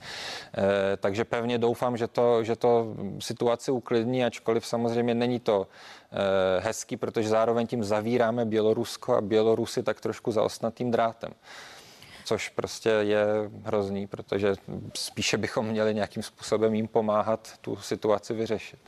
E, 0.59 0.97
takže 0.97 1.25
pevně 1.25 1.59
doufám, 1.59 1.97
že 1.97 2.09
to, 2.09 2.45
že 2.45 2.57
to 2.57 2.95
situaci 3.19 3.71
uklidní, 3.71 4.25
ačkoliv 4.25 4.67
samozřejmě 4.67 5.15
není 5.15 5.41
to 5.41 5.67
e, 5.67 6.61
hezký, 6.61 6.97
protože 6.97 7.29
zároveň 7.29 7.67
tím 7.67 7.85
zavíráme 7.85 8.45
Bělorusko 8.45 9.17
a 9.17 9.21
Bělorusy 9.21 9.83
tak 9.83 10.01
trošku 10.01 10.33
za 10.33 10.43
osnatým 10.43 10.91
drátem 10.91 11.33
což 12.25 12.49
prostě 12.49 12.89
je 12.89 13.27
hrozný, 13.65 14.07
protože 14.07 14.55
spíše 14.95 15.39
bychom 15.39 15.67
měli 15.67 15.95
nějakým 15.95 16.23
způsobem 16.23 16.75
jim 16.75 16.89
pomáhat 16.89 17.59
tu 17.61 17.77
situaci 17.77 18.35
vyřešit. 18.35 18.79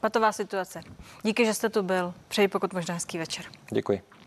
Patová 0.00 0.32
situace. 0.32 0.80
Díky, 1.22 1.44
že 1.44 1.54
jste 1.54 1.68
tu 1.68 1.82
byl. 1.82 2.14
Přeji 2.28 2.48
pokud 2.48 2.72
možná 2.72 2.94
hezký 2.94 3.18
večer. 3.18 3.44
Děkuji. 3.70 4.17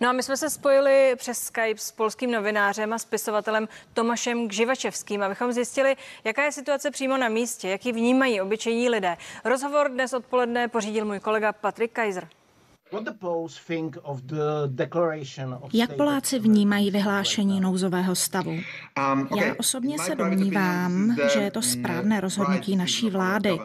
No 0.00 0.08
a 0.08 0.12
my 0.12 0.22
jsme 0.22 0.36
se 0.36 0.50
spojili 0.50 1.14
přes 1.16 1.38
Skype 1.38 1.78
s 1.80 1.92
polským 1.92 2.30
novinářem 2.30 2.92
a 2.92 2.98
spisovatelem 2.98 3.68
Tomašem 3.92 4.48
Gživačevským, 4.48 5.22
abychom 5.22 5.52
zjistili, 5.52 5.96
jaká 6.24 6.44
je 6.44 6.52
situace 6.52 6.90
přímo 6.90 7.16
na 7.16 7.28
místě, 7.28 7.68
jak 7.68 7.86
ji 7.86 7.92
vnímají 7.92 8.40
obyčejní 8.40 8.88
lidé. 8.88 9.16
Rozhovor 9.44 9.90
dnes 9.90 10.12
odpoledne 10.12 10.68
pořídil 10.68 11.04
můj 11.04 11.20
kolega 11.20 11.52
Patrik 11.52 11.92
Kaiser. 11.92 12.28
Jak 15.72 15.96
Poláci 15.96 16.38
vnímají 16.38 16.90
vyhlášení 16.90 17.60
nouzového 17.60 18.14
stavu? 18.14 18.50
Um, 18.50 19.28
Já 19.36 19.54
osobně 19.58 19.98
se 19.98 20.14
domnívám, 20.14 21.16
že 21.32 21.40
je 21.40 21.50
to 21.50 21.62
správné 21.62 22.20
rozhodnutí 22.20 22.76
naší 22.76 23.10
vlády, 23.10 23.58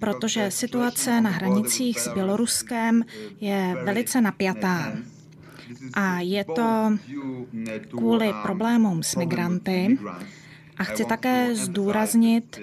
protože 0.00 0.50
situace 0.50 1.20
na 1.20 1.30
hranicích 1.30 2.00
s 2.00 2.08
Běloruskem 2.14 3.04
je 3.40 3.76
velice 3.84 4.20
napjatá. 4.20 4.92
A 5.94 6.20
je 6.20 6.44
to 6.44 6.92
kvůli 7.90 8.32
problémům 8.42 9.02
s 9.02 9.16
migranty. 9.16 9.98
A 10.76 10.84
chci 10.84 11.04
také 11.04 11.54
zdůraznit, 11.54 12.60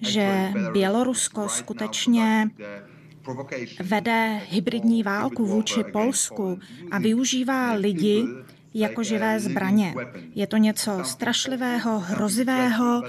že 0.00 0.52
Bělorusko 0.72 1.48
skutečně 1.48 2.50
vede 3.82 4.40
hybridní 4.48 5.02
válku 5.02 5.46
vůči 5.46 5.84
Polsku 5.84 6.58
a 6.90 6.98
využívá 6.98 7.72
lidi 7.72 8.24
jako 8.74 9.02
živé 9.02 9.40
zbraně. 9.40 9.94
Je 10.34 10.46
to 10.46 10.56
něco 10.56 11.04
strašlivého, 11.04 11.98
hrozivého, 11.98 13.02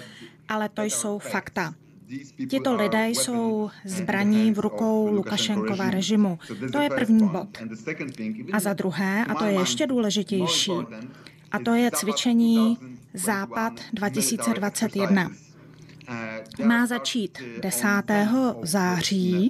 ale 0.50 0.70
to 0.70 0.84
jsou 0.84 1.20
fakta. 1.20 1.74
Tito 2.50 2.76
lidé 2.76 3.08
jsou 3.10 3.70
zbraní 3.86 4.52
v 4.52 4.60
rukou 4.60 5.12
Lukašenkova 5.12 5.90
režimu. 5.90 6.40
To 6.72 6.82
je 6.82 6.90
první 6.90 7.30
bod. 7.30 7.58
A 8.54 8.60
za 8.60 8.74
druhé, 8.74 9.26
a 9.26 9.34
to 9.34 9.46
je 9.46 9.54
ještě 9.54 9.88
důležitější, 9.88 10.72
a 11.52 11.60
to 11.60 11.74
je 11.74 11.92
cvičení 11.92 12.78
Západ 13.14 13.74
2021 13.94 15.30
má 16.66 16.86
začít 16.86 17.42
10. 17.62 17.88
září, 18.62 19.50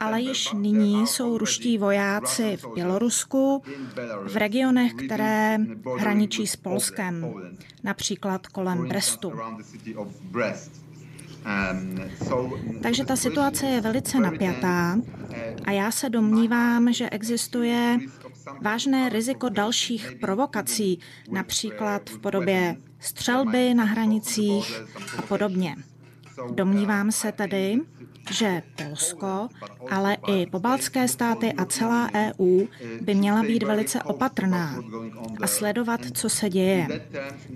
ale 0.00 0.20
již 0.20 0.52
nyní 0.52 1.06
jsou 1.06 1.38
ruští 1.38 1.78
vojáci 1.78 2.56
v 2.56 2.74
Bělorusku, 2.74 3.62
v 4.22 4.36
regionech, 4.36 4.94
které 4.94 5.58
hraničí 5.98 6.46
s 6.46 6.56
Polskem, 6.56 7.34
například 7.82 8.46
kolem 8.46 8.88
Brestu. 8.88 9.32
Takže 12.82 13.04
ta 13.04 13.16
situace 13.16 13.66
je 13.66 13.80
velice 13.80 14.20
napjatá 14.20 14.98
a 15.64 15.70
já 15.70 15.90
se 15.90 16.10
domnívám, 16.10 16.92
že 16.92 17.10
existuje 17.10 17.98
vážné 18.62 19.08
riziko 19.08 19.48
dalších 19.48 20.12
provokací, 20.20 21.00
například 21.30 22.10
v 22.10 22.18
podobě 22.18 22.76
střelby 23.00 23.74
na 23.74 23.84
hranicích 23.84 24.80
a 25.18 25.22
podobně. 25.22 25.76
Domnívám 26.54 27.12
se 27.12 27.32
tedy, 27.32 27.78
že 28.30 28.62
Polsko, 28.76 29.48
ale 29.90 30.16
i 30.26 30.46
pobaltské 30.46 31.08
státy 31.08 31.52
a 31.52 31.64
celá 31.64 32.10
EU 32.14 32.66
by 33.00 33.14
měla 33.14 33.42
být 33.42 33.62
velice 33.62 34.02
opatrná 34.02 34.82
a 35.42 35.46
sledovat, 35.46 36.00
co 36.14 36.28
se 36.28 36.50
děje. 36.50 36.88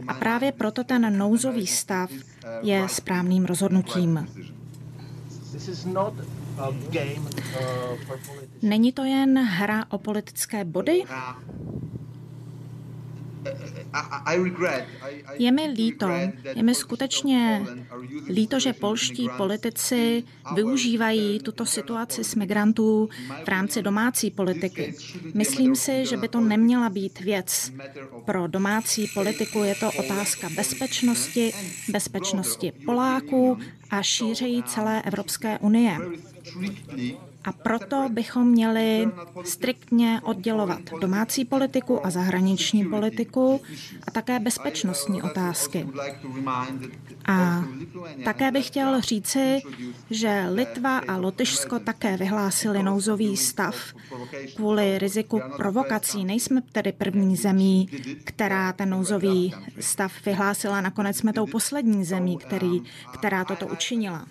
A 0.08 0.14
právě 0.14 0.52
proto 0.52 0.84
ten 0.84 1.18
nouzový 1.18 1.66
stav 1.66 2.10
je 2.62 2.88
správným 2.88 3.44
rozhodnutím. 3.44 4.26
Není 8.62 8.92
to 8.92 9.04
jen 9.04 9.38
hra 9.38 9.84
o 9.90 9.98
politické 9.98 10.64
body? 10.64 11.02
Je 15.38 15.52
mi 15.52 15.66
líto, 15.66 16.09
je 16.54 16.62
mi 16.62 16.75
skutečně 16.75 17.66
líto, 18.28 18.61
že 18.61 18.73
polští 18.73 19.28
politici 19.37 20.25
využívají 20.54 21.38
tuto 21.38 21.66
situaci 21.66 22.25
s 22.25 22.35
migrantů 22.35 23.09
v 23.44 23.49
rámci 23.49 23.82
domácí 23.82 24.30
politiky. 24.30 24.94
Myslím 25.35 25.76
si, 25.76 26.06
že 26.06 26.16
by 26.16 26.28
to 26.28 26.40
neměla 26.40 26.88
být 26.88 27.20
věc 27.20 27.73
pro 28.25 28.47
domácí 28.47 29.11
politiku. 29.14 29.62
Je 29.62 29.75
to 29.75 29.92
otázka 29.92 30.49
bezpečnosti, 30.56 31.52
bezpečnosti 31.88 32.73
Poláků 32.84 33.58
a 33.91 34.02
šířejí 34.02 34.62
celé 34.62 35.02
Evropské 35.02 35.58
unie. 35.58 35.99
A 37.44 37.52
proto 37.52 38.08
bychom 38.12 38.48
měli 38.48 39.08
striktně 39.44 40.20
oddělovat 40.24 40.80
domácí 41.00 41.44
politiku 41.44 42.06
a 42.06 42.10
zahraniční 42.10 42.84
politiku 42.84 43.60
a 44.06 44.10
také 44.10 44.38
bezpečnostní 44.38 45.22
otázky. 45.22 45.86
A 47.26 47.64
také 48.24 48.50
bych 48.50 48.66
chtěl 48.66 49.00
říci, 49.00 49.60
že 50.10 50.46
Litva 50.52 50.98
a 50.98 51.16
Lotyšsko 51.16 51.78
také 51.78 52.16
vyhlásili 52.16 52.82
nouzový 52.82 53.36
stav 53.36 53.76
kvůli 54.56 54.98
riziku 54.98 55.40
provokací. 55.56 56.24
Nejsme 56.24 56.62
tedy 56.72 56.92
první 56.92 57.36
zemí, 57.36 57.88
která 58.24 58.72
ten 58.72 58.90
nouzový 58.90 59.54
stav 59.80 60.12
vyhlásila. 60.26 60.80
Nakonec 60.80 61.16
jsme 61.16 61.32
tou 61.32 61.46
poslední 61.46 62.04
zemí, 62.04 62.38
který, 62.38 62.82
která 63.12 63.44
toto 63.44 63.66
učinila. 63.66 64.26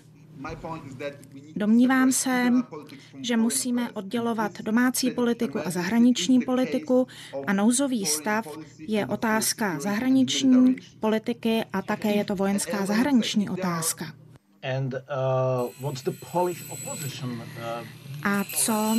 Domnívám 1.56 2.12
se, 2.12 2.52
že 3.20 3.36
musíme 3.36 3.90
oddělovat 3.92 4.62
domácí 4.62 5.10
politiku 5.10 5.58
a 5.66 5.70
zahraniční 5.70 6.40
politiku 6.40 7.06
a 7.46 7.52
nouzový 7.52 8.06
stav 8.06 8.46
je 8.78 9.06
otázka 9.06 9.80
zahraniční 9.80 10.76
politiky 11.00 11.64
a 11.72 11.82
také 11.82 12.12
je 12.14 12.24
to 12.24 12.36
vojenská 12.36 12.86
zahraniční 12.86 13.50
otázka. 13.50 14.04
Uh, 14.64 14.84
uh, 14.84 15.86
a 18.22 18.44
co 18.56 18.96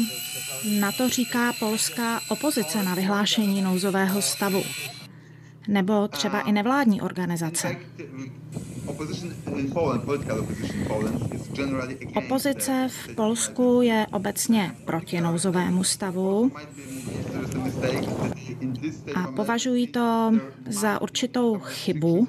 na 0.80 0.92
to 0.92 1.10
říká 1.10 1.54
polská 1.60 2.20
opozice 2.30 2.84
na 2.84 2.96
vyhlášení 2.96 3.62
nouzového 3.62 4.22
stavu? 4.22 4.64
Nebo 5.68 6.08
třeba 6.08 6.42
i 6.42 6.52
nevládní 6.52 7.02
organizace? 7.02 7.76
Opozice 12.16 12.88
v 12.90 13.16
Polsku 13.16 13.82
je 13.82 14.08
obecně 14.12 14.76
proti 14.86 15.22
nouzovému 15.22 15.84
stavu 15.84 16.52
a 19.16 19.28
považují 19.28 19.88
to 19.88 20.32
za 20.68 21.02
určitou 21.02 21.60
chybu, 21.60 22.28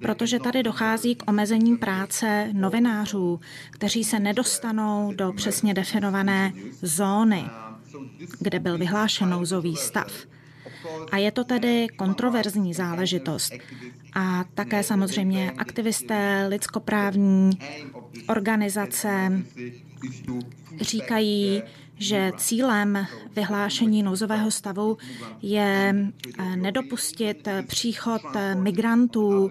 protože 0.00 0.38
tady 0.38 0.62
dochází 0.62 1.14
k 1.14 1.28
omezení 1.28 1.76
práce 1.76 2.48
novinářů, 2.52 3.40
kteří 3.70 4.04
se 4.04 4.20
nedostanou 4.20 5.12
do 5.12 5.32
přesně 5.32 5.74
definované 5.74 6.52
zóny, 6.82 7.44
kde 8.40 8.60
byl 8.60 8.78
vyhlášen 8.78 9.30
nouzový 9.30 9.76
stav. 9.76 10.31
A 11.10 11.16
je 11.16 11.30
to 11.32 11.44
tedy 11.44 11.86
kontroverzní 11.96 12.74
záležitost. 12.74 13.52
A 14.14 14.44
také 14.54 14.82
samozřejmě 14.82 15.50
aktivisté, 15.50 16.46
lidskoprávní 16.48 17.50
organizace 18.28 19.42
říkají, 20.80 21.62
že 21.98 22.32
cílem 22.36 23.06
vyhlášení 23.36 24.02
nouzového 24.02 24.50
stavu 24.50 24.98
je 25.42 25.94
eh, 26.38 26.56
nedopustit 26.56 27.48
příchod 27.66 28.22
migrantů 28.54 29.50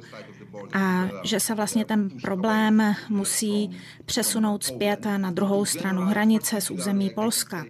a 0.73 1.09
že 1.23 1.39
se 1.39 1.55
vlastně 1.55 1.85
ten 1.85 2.09
problém 2.09 2.95
musí 3.09 3.77
přesunout 4.05 4.63
zpět 4.63 5.07
na 5.17 5.31
druhou 5.31 5.65
stranu 5.65 6.01
hranice 6.01 6.61
z 6.61 6.71
území 6.71 7.09
Polska. 7.09 7.65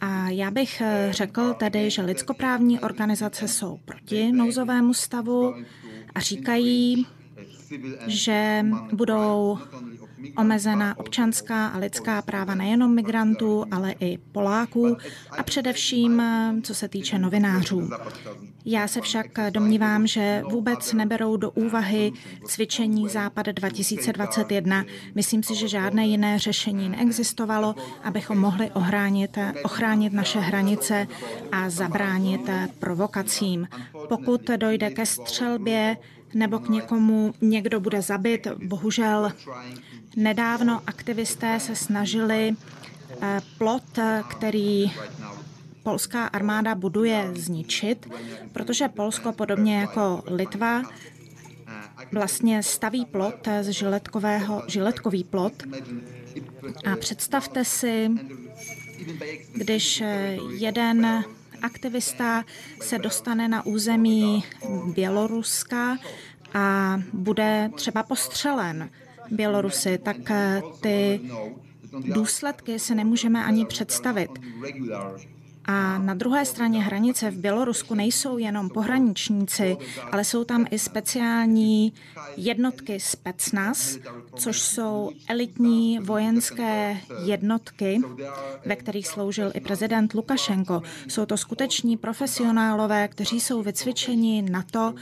A 0.00 0.28
já 0.30 0.50
bych 0.50 0.80
eh, 0.80 1.08
řekl 1.10 1.54
tedy, 1.54 1.90
že 1.90 2.02
lidskoprávní 2.02 2.80
organizace 2.80 3.48
jsou 3.48 3.80
proti 3.84 4.32
nouzovému 4.32 4.94
stavu 4.94 5.54
a 6.14 6.20
říkají, 6.20 7.06
že 8.06 8.66
budou 8.92 9.58
omezena 10.36 10.98
občanská 10.98 11.66
a 11.66 11.78
lidská 11.78 12.22
práva 12.22 12.54
nejenom 12.54 12.94
migrantů, 12.94 13.64
ale 13.70 13.94
i 14.00 14.18
Poláků 14.18 14.96
a 15.38 15.42
především 15.42 16.22
co 16.62 16.74
se 16.74 16.88
týče 16.88 17.18
novinářů. 17.18 17.90
Já 18.64 18.88
se 18.88 19.00
však 19.00 19.26
domnívám, 19.50 20.06
že 20.06 20.42
vůbec 20.50 20.92
neberou 20.92 21.36
do 21.36 21.50
úvahy 21.50 22.12
cvičení 22.44 23.08
Západ 23.08 23.46
2021. 23.46 24.84
Myslím 25.14 25.42
si, 25.42 25.54
že 25.54 25.68
žádné 25.68 26.06
jiné 26.06 26.38
řešení 26.38 26.88
neexistovalo, 26.88 27.74
abychom 28.02 28.38
mohli 28.38 28.70
ochránit, 28.70 29.38
ochránit 29.64 30.12
naše 30.12 30.38
hranice 30.40 31.06
a 31.52 31.70
zabránit 31.70 32.50
provokacím. 32.78 33.68
Pokud 34.08 34.50
dojde 34.56 34.90
ke 34.90 35.06
střelbě, 35.06 35.96
nebo 36.34 36.58
k 36.58 36.68
někomu 36.68 37.34
někdo 37.40 37.80
bude 37.80 38.02
zabit. 38.02 38.46
Bohužel 38.64 39.32
nedávno 40.16 40.82
aktivisté 40.86 41.60
se 41.60 41.76
snažili 41.76 42.56
eh, 43.22 43.40
plot, 43.58 43.98
který 44.30 44.92
polská 45.82 46.26
armáda 46.26 46.74
buduje 46.74 47.30
zničit, 47.34 48.10
protože 48.52 48.88
Polsko, 48.88 49.32
podobně 49.32 49.80
jako 49.80 50.22
Litva, 50.26 50.82
vlastně 52.12 52.62
staví 52.62 53.04
plot 53.04 53.48
z 53.62 53.68
žiletkového, 53.68 54.62
žiletkový 54.66 55.24
plot. 55.24 55.62
A 56.92 56.96
představte 56.96 57.64
si, 57.64 58.10
když 59.52 60.02
jeden 60.58 61.24
aktivista 61.66 62.44
se 62.80 62.98
dostane 62.98 63.48
na 63.48 63.66
území 63.66 64.44
Běloruska 64.94 65.98
a 66.54 67.00
bude 67.12 67.70
třeba 67.74 68.02
postřelen 68.02 68.90
Bělorusy, 69.30 69.98
tak 69.98 70.16
ty 70.80 71.20
důsledky 72.14 72.78
se 72.78 72.94
nemůžeme 72.94 73.44
ani 73.44 73.66
představit. 73.66 74.30
A 75.66 75.98
na 75.98 76.14
druhé 76.14 76.44
straně 76.44 76.82
hranice 76.82 77.30
v 77.30 77.38
Bělorusku 77.38 77.94
nejsou 77.94 78.38
jenom 78.38 78.68
pohraničníci, 78.68 79.76
ale 80.12 80.24
jsou 80.24 80.44
tam 80.44 80.66
i 80.70 80.78
speciální 80.78 81.92
jednotky 82.36 83.00
Specnaz, 83.00 83.98
což 84.36 84.60
jsou 84.60 85.10
elitní 85.28 85.98
vojenské 85.98 86.96
jednotky, 87.24 88.00
ve 88.66 88.76
kterých 88.76 89.06
sloužil 89.06 89.50
i 89.54 89.60
prezident 89.60 90.14
Lukašenko. 90.14 90.82
Jsou 91.08 91.26
to 91.26 91.36
skuteční 91.36 91.96
profesionálové, 91.96 93.08
kteří 93.08 93.40
jsou 93.40 93.62
vycvičeni 93.62 94.42
na 94.42 94.62
to, 94.62 94.94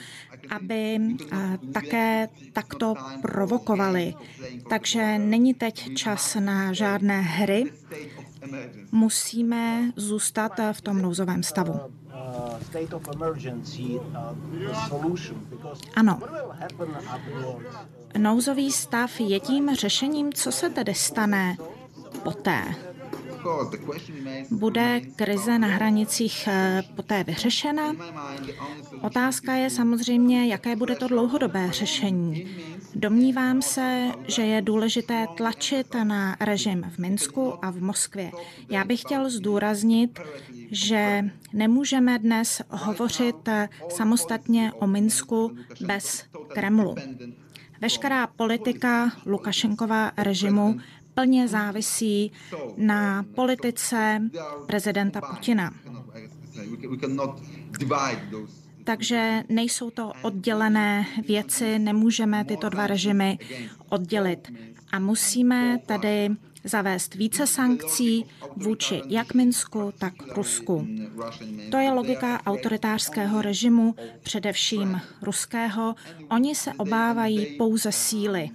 aby 0.51 1.01
také 1.73 2.29
takto 2.53 2.95
provokovali. 3.23 4.15
Takže 4.69 5.19
není 5.19 5.55
teď 5.55 5.95
čas 5.95 6.37
na 6.41 6.73
žádné 6.73 7.21
hry, 7.21 7.65
musíme 8.95 9.93
zůstat 9.97 10.53
v 10.73 10.81
tom 10.81 11.03
nouzovém 11.03 11.43
stavu. 11.43 11.81
Ano. 15.95 16.21
Nouzový 18.19 18.73
stav 18.73 19.21
je 19.21 19.41
tím 19.41 19.75
řešením, 19.75 20.33
co 20.33 20.53
se 20.53 20.71
tedy 20.71 20.95
stane 20.95 21.57
poté. 22.23 22.75
Bude 24.51 25.01
krize 25.17 25.59
na 25.59 25.69
hranicích 25.69 26.49
eh, 26.49 26.83
poté 26.97 27.25
vyřešena? 27.25 27.95
Otázka 29.03 29.55
je 29.55 29.71
samozřejmě, 29.71 30.47
jaké 30.47 30.77
bude 30.77 30.97
to 30.97 31.09
dlouhodobé 31.09 31.73
řešení. 31.73 32.57
Domnívám 32.95 33.63
se, 33.63 34.09
že 34.29 34.43
je 34.43 34.63
důležité 34.63 35.27
tlačit 35.37 35.95
na 36.05 36.37
režim 36.41 36.85
v 36.95 36.99
Minsku 36.99 37.65
a 37.65 37.71
v 37.71 37.81
Moskvě. 37.81 38.31
Já 38.69 38.85
bych 38.85 39.01
chtěl 39.01 39.31
zdůraznit, 39.31 40.21
že 40.71 41.25
nemůžeme 41.53 42.19
dnes 42.19 42.63
hovořit 42.71 43.49
samostatně 43.89 44.73
o 44.73 44.87
Minsku 44.87 45.57
bez 45.81 46.25
Kremlu. 46.49 46.95
Veškerá 47.81 48.27
politika 48.27 49.13
Lukašenkova 49.27 50.13
režimu 50.17 50.77
plně 51.15 51.49
závisí 51.49 52.33
na 52.77 53.25
politice 53.35 54.23
prezidenta 54.67 55.21
Putina. 55.21 55.73
Takže 58.85 59.43
nejsou 59.49 59.91
to 59.91 60.13
oddělené 60.23 61.07
věci, 61.29 61.79
nemůžeme 61.79 62.45
tyto 62.45 62.69
dva 62.69 62.87
režimy 62.87 63.39
oddělit. 63.89 64.53
A 64.93 64.99
musíme 64.99 65.79
tady 65.87 66.31
zavést 66.65 67.15
více 67.15 67.47
sankcí 67.47 68.25
vůči 68.57 69.01
jak 69.09 69.35
Minsku, 69.35 69.93
tak 69.99 70.15
Rusku. 70.37 70.87
To 71.71 71.77
je 71.77 71.91
logika 71.91 72.47
autoritářského 72.47 73.43
režimu, 73.43 73.95
především 74.23 75.01
ruského. 75.23 75.95
Oni 76.31 76.55
se 76.55 76.73
obávají 76.73 77.47
pouze 77.47 77.93
síly, 77.93 78.51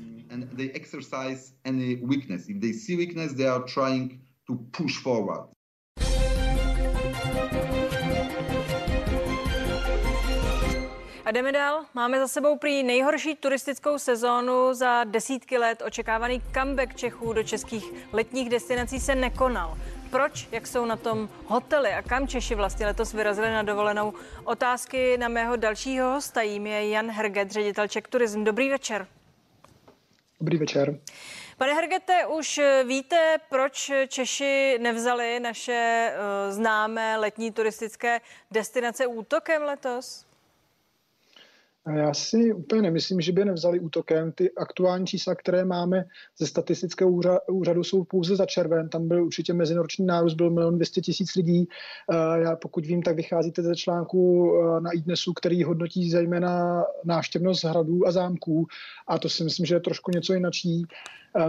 A 11.29 11.31
jdeme 11.31 11.51
dál. 11.51 11.85
Máme 11.93 12.19
za 12.19 12.27
sebou 12.27 12.57
prý 12.57 12.83
nejhorší 12.83 13.35
turistickou 13.35 13.99
sezónu 13.99 14.73
za 14.73 15.03
desítky 15.03 15.57
let. 15.57 15.81
Očekávaný 15.85 16.41
comeback 16.53 16.95
Čechů 16.95 17.33
do 17.33 17.43
českých 17.43 17.83
letních 18.13 18.49
destinací 18.49 18.99
se 18.99 19.15
nekonal. 19.15 19.77
Proč? 20.09 20.47
Jak 20.51 20.67
jsou 20.67 20.85
na 20.85 20.95
tom 20.95 21.29
hotely 21.45 21.89
a 21.89 22.01
kam 22.01 22.27
Češi 22.27 22.55
vlastně 22.55 22.85
letos 22.85 23.13
vyrazili 23.13 23.51
na 23.51 23.63
dovolenou? 23.63 24.13
Otázky 24.43 25.17
na 25.17 25.27
mého 25.27 25.55
dalšího 25.55 26.13
hosta, 26.13 26.41
jím 26.41 26.67
je 26.67 26.89
Jan 26.89 27.11
Herget, 27.11 27.51
ředitel 27.51 27.87
Czech 27.87 28.03
Tourism. 28.03 28.43
Dobrý 28.43 28.69
večer. 28.69 29.07
Dobrý 30.39 30.57
večer. 30.57 30.99
Pane 31.57 31.73
Hergete, 31.73 32.25
už 32.25 32.59
víte, 32.85 33.37
proč 33.49 33.91
Češi 34.07 34.77
nevzali 34.81 35.39
naše 35.39 36.11
uh, 36.13 36.53
známé 36.53 37.17
letní 37.17 37.51
turistické 37.51 38.21
destinace 38.51 39.07
útokem 39.07 39.61
letos? 39.61 40.28
Já 41.87 42.13
si 42.13 42.53
úplně 42.53 42.81
nemyslím, 42.81 43.21
že 43.21 43.31
by 43.31 43.45
nevzali 43.45 43.79
útokem. 43.79 44.31
Ty 44.31 44.51
aktuální 44.51 45.05
čísla, 45.05 45.35
které 45.35 45.65
máme 45.65 46.05
ze 46.39 46.47
statistického 46.47 47.11
úřadu, 47.51 47.83
jsou 47.83 48.03
pouze 48.03 48.35
za 48.35 48.45
červen. 48.45 48.89
Tam 48.89 49.07
byl 49.07 49.23
určitě 49.25 49.53
mezinoroční 49.53 50.05
nárůst, 50.05 50.33
byl 50.33 50.49
milion 50.49 50.75
200 50.75 51.01
tisíc 51.01 51.35
lidí. 51.35 51.67
Já 52.35 52.55
pokud 52.55 52.85
vím, 52.85 53.01
tak 53.01 53.15
vycházíte 53.15 53.61
ze 53.61 53.75
článku 53.75 54.51
eh, 54.53 54.81
na 54.81 54.91
iDnesu, 54.91 55.33
který 55.33 55.63
hodnotí 55.63 56.11
zejména 56.11 56.83
návštěvnost 57.03 57.63
hradů 57.63 58.07
a 58.07 58.11
zámků. 58.11 58.67
A 59.07 59.19
to 59.19 59.29
si 59.29 59.43
myslím, 59.43 59.65
že 59.65 59.75
je 59.75 59.79
trošku 59.79 60.11
něco 60.11 60.33
jinačí. 60.33 60.85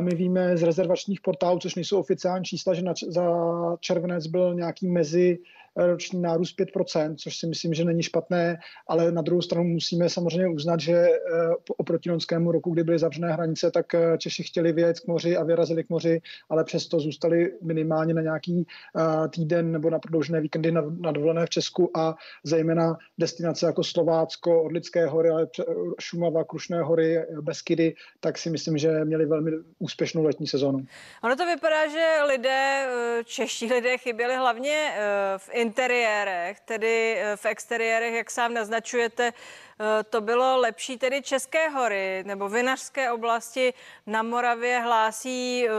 My 0.00 0.14
víme 0.14 0.56
z 0.56 0.62
rezervačních 0.62 1.20
portálů, 1.20 1.58
což 1.58 1.74
nejsou 1.74 2.00
oficiální 2.00 2.44
čísla, 2.44 2.74
že 2.74 2.82
za 3.08 3.26
červenec 3.80 4.26
byl 4.26 4.54
nějaký 4.54 4.88
mezi 4.88 5.38
roční 5.76 6.22
nárůst 6.22 6.58
5%, 6.58 7.14
což 7.16 7.36
si 7.36 7.46
myslím, 7.46 7.74
že 7.74 7.84
není 7.84 8.02
špatné, 8.02 8.58
ale 8.88 9.12
na 9.12 9.22
druhou 9.22 9.42
stranu 9.42 9.64
musíme 9.64 10.08
samozřejmě 10.08 10.48
uznat, 10.48 10.80
že 10.80 10.92
eh, 10.92 11.18
oproti 11.76 12.10
loňskému 12.10 12.52
roku, 12.52 12.70
kdy 12.70 12.84
byly 12.84 12.98
zavřené 12.98 13.32
hranice, 13.32 13.70
tak 13.70 13.94
eh, 13.94 14.18
Češi 14.18 14.42
chtěli 14.42 14.72
vyjet 14.72 15.00
k 15.00 15.06
moři 15.06 15.36
a 15.36 15.44
vyrazili 15.44 15.84
k 15.84 15.88
moři, 15.88 16.20
ale 16.48 16.64
přesto 16.64 17.00
zůstali 17.00 17.52
minimálně 17.62 18.14
na 18.14 18.22
nějaký 18.22 18.66
eh, 18.96 19.28
týden 19.28 19.72
nebo 19.72 19.90
na 19.90 19.98
prodloužené 19.98 20.40
víkendy 20.40 20.72
na, 20.72 21.12
dovolené 21.12 21.46
v 21.46 21.50
Česku 21.50 21.90
a 21.96 22.14
zejména 22.44 22.96
destinace 23.18 23.66
jako 23.66 23.84
Slovácko, 23.84 24.62
Orlické 24.62 25.06
hory, 25.06 25.28
ale 25.28 25.46
Šumava, 26.00 26.44
Krušné 26.44 26.82
hory, 26.82 27.26
Beskydy, 27.40 27.94
tak 28.20 28.38
si 28.38 28.50
myslím, 28.50 28.78
že 28.78 29.04
měli 29.04 29.26
velmi 29.26 29.50
úspěšnou 29.78 30.24
letní 30.24 30.46
sezonu. 30.46 30.86
Ono 31.24 31.36
to 31.36 31.46
vypadá, 31.46 31.88
že 31.88 32.16
lidé, 32.26 32.86
čeští 33.24 33.72
lidé 33.72 33.98
chyběli 33.98 34.36
hlavně 34.36 34.92
v 35.36 35.50
interiérech, 35.60 36.60
tedy 36.60 37.16
eh, 37.18 37.36
v 37.36 37.46
exteriérech, 37.46 38.14
jak 38.14 38.30
sám 38.30 38.54
naznačujete, 38.54 39.32
eh, 39.32 40.04
to 40.04 40.20
bylo 40.20 40.56
lepší 40.56 40.98
tedy 40.98 41.22
České 41.22 41.68
hory 41.68 42.24
nebo 42.26 42.48
vinařské 42.48 43.12
oblasti 43.12 43.74
na 44.06 44.22
Moravě 44.22 44.80
hlásí 44.80 45.66
eh, 45.68 45.70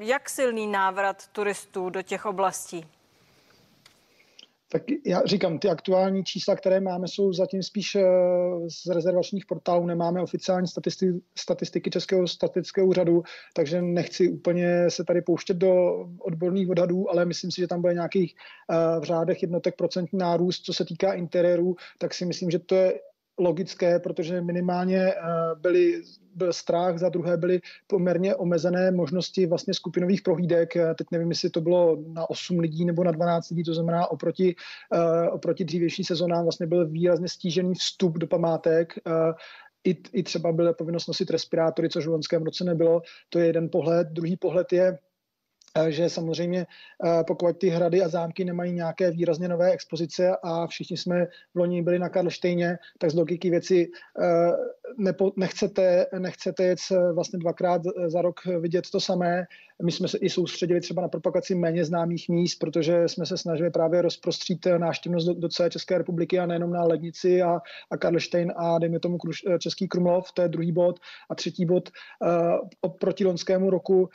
jak 0.00 0.30
silný 0.30 0.66
návrat 0.66 1.26
turistů 1.26 1.90
do 1.90 2.02
těch 2.02 2.26
oblastí? 2.26 2.95
Tak 4.68 4.82
já 5.06 5.22
říkám, 5.24 5.58
ty 5.58 5.68
aktuální 5.68 6.24
čísla, 6.24 6.56
které 6.56 6.80
máme, 6.80 7.08
jsou 7.08 7.32
zatím 7.32 7.62
spíš 7.62 7.94
eh, 7.94 8.02
z 8.70 8.86
rezervačních 8.94 9.46
portálů, 9.46 9.86
nemáme 9.86 10.22
oficiální 10.22 10.66
statistiky, 10.66 11.20
statistiky 11.38 11.90
Českého 11.90 12.28
statistického 12.28 12.86
úřadu, 12.86 13.22
takže 13.54 13.82
nechci 13.82 14.28
úplně 14.28 14.90
se 14.90 15.04
tady 15.04 15.22
pouštět 15.22 15.56
do 15.56 15.74
odborných 16.18 16.68
odhadů, 16.68 17.10
ale 17.10 17.24
myslím 17.24 17.50
si, 17.50 17.60
že 17.60 17.66
tam 17.66 17.80
bude 17.80 17.94
nějakých 17.94 18.34
eh, 18.70 19.00
v 19.00 19.02
řádech 19.02 19.42
jednotek 19.42 19.76
procentní 19.76 20.18
nárůst. 20.18 20.62
Co 20.62 20.72
se 20.72 20.84
týká 20.84 21.12
interiéru, 21.12 21.76
tak 21.98 22.14
si 22.14 22.26
myslím, 22.26 22.50
že 22.50 22.58
to 22.58 22.74
je 22.74 23.00
logické, 23.38 23.98
protože 23.98 24.40
minimálně 24.40 24.98
eh, 24.98 25.16
byly 25.60 26.02
byl 26.34 26.52
strach, 26.52 26.98
za 26.98 27.08
druhé 27.08 27.36
byly 27.36 27.60
poměrně 27.86 28.34
omezené 28.34 28.90
možnosti 28.90 29.46
vlastně 29.46 29.74
skupinových 29.74 30.22
prohlídek. 30.22 30.74
Teď 30.74 31.06
nevím, 31.10 31.30
jestli 31.30 31.50
to 31.50 31.60
bylo 31.60 31.96
na 32.12 32.30
8 32.30 32.58
lidí 32.58 32.84
nebo 32.84 33.04
na 33.04 33.10
12 33.10 33.50
lidí, 33.50 33.64
to 33.64 33.74
znamená 33.74 34.10
oproti, 34.10 34.54
uh, 34.94 35.34
oproti 35.34 35.64
dřívější 35.64 36.04
sezónám 36.04 36.42
vlastně 36.42 36.66
byl 36.66 36.88
výrazně 36.88 37.28
stížený 37.28 37.74
vstup 37.74 38.18
do 38.18 38.26
památek. 38.26 38.92
I, 39.84 39.96
I 40.12 40.22
třeba 40.22 40.52
byla 40.52 40.72
povinnost 40.72 41.06
nosit 41.06 41.30
respirátory, 41.30 41.88
což 41.88 42.06
v 42.06 42.10
loňském 42.10 42.42
roce 42.42 42.64
nebylo. 42.64 43.02
To 43.28 43.38
je 43.38 43.46
jeden 43.46 43.68
pohled. 43.68 44.08
Druhý 44.08 44.36
pohled 44.36 44.72
je, 44.72 44.98
že 45.88 46.10
samozřejmě 46.10 46.66
pokud 47.26 47.58
ty 47.58 47.68
hrady 47.68 48.02
a 48.02 48.08
zámky 48.08 48.44
nemají 48.44 48.72
nějaké 48.72 49.10
výrazně 49.10 49.48
nové 49.48 49.72
expozice 49.72 50.36
a 50.42 50.66
všichni 50.66 50.96
jsme 50.96 51.26
v 51.54 51.58
loni 51.58 51.82
byli 51.82 51.98
na 51.98 52.08
Karlštejně, 52.08 52.78
tak 52.98 53.10
z 53.10 53.14
logiky 53.14 53.50
věci 53.50 53.88
nepo, 54.98 55.32
nechcete, 55.36 56.06
nechcete 56.18 56.64
jet 56.64 56.78
vlastně 57.14 57.38
dvakrát 57.38 57.82
za 58.06 58.22
rok 58.22 58.40
vidět 58.60 58.90
to 58.90 59.00
samé. 59.00 59.44
My 59.82 59.92
jsme 59.92 60.08
se 60.08 60.18
i 60.18 60.30
soustředili 60.30 60.80
třeba 60.80 61.02
na 61.02 61.08
propagaci 61.08 61.54
méně 61.54 61.84
známých 61.84 62.28
míst, 62.28 62.58
protože 62.58 63.08
jsme 63.08 63.26
se 63.26 63.38
snažili 63.38 63.70
právě 63.70 64.02
rozprostřít 64.02 64.66
návštěvnost 64.78 65.26
do, 65.26 65.34
do 65.34 65.48
celé 65.48 65.70
České 65.70 65.98
republiky 65.98 66.38
a 66.38 66.46
nejenom 66.46 66.70
na 66.70 66.84
Lednici 66.84 67.42
a, 67.42 67.60
a 67.90 67.96
Karlštejn 67.96 68.52
a 68.56 68.78
dejme 68.78 69.00
tomu 69.00 69.18
Kruš, 69.18 69.44
Český 69.58 69.88
Krumlov, 69.88 70.32
to 70.32 70.42
je 70.42 70.48
druhý 70.48 70.72
bod. 70.72 71.00
A 71.30 71.34
třetí 71.34 71.66
bod, 71.66 71.90
uh, 72.22 72.68
oproti 72.80 73.24
loňskému 73.24 73.70
roku 73.70 74.00
uh, 74.00 74.08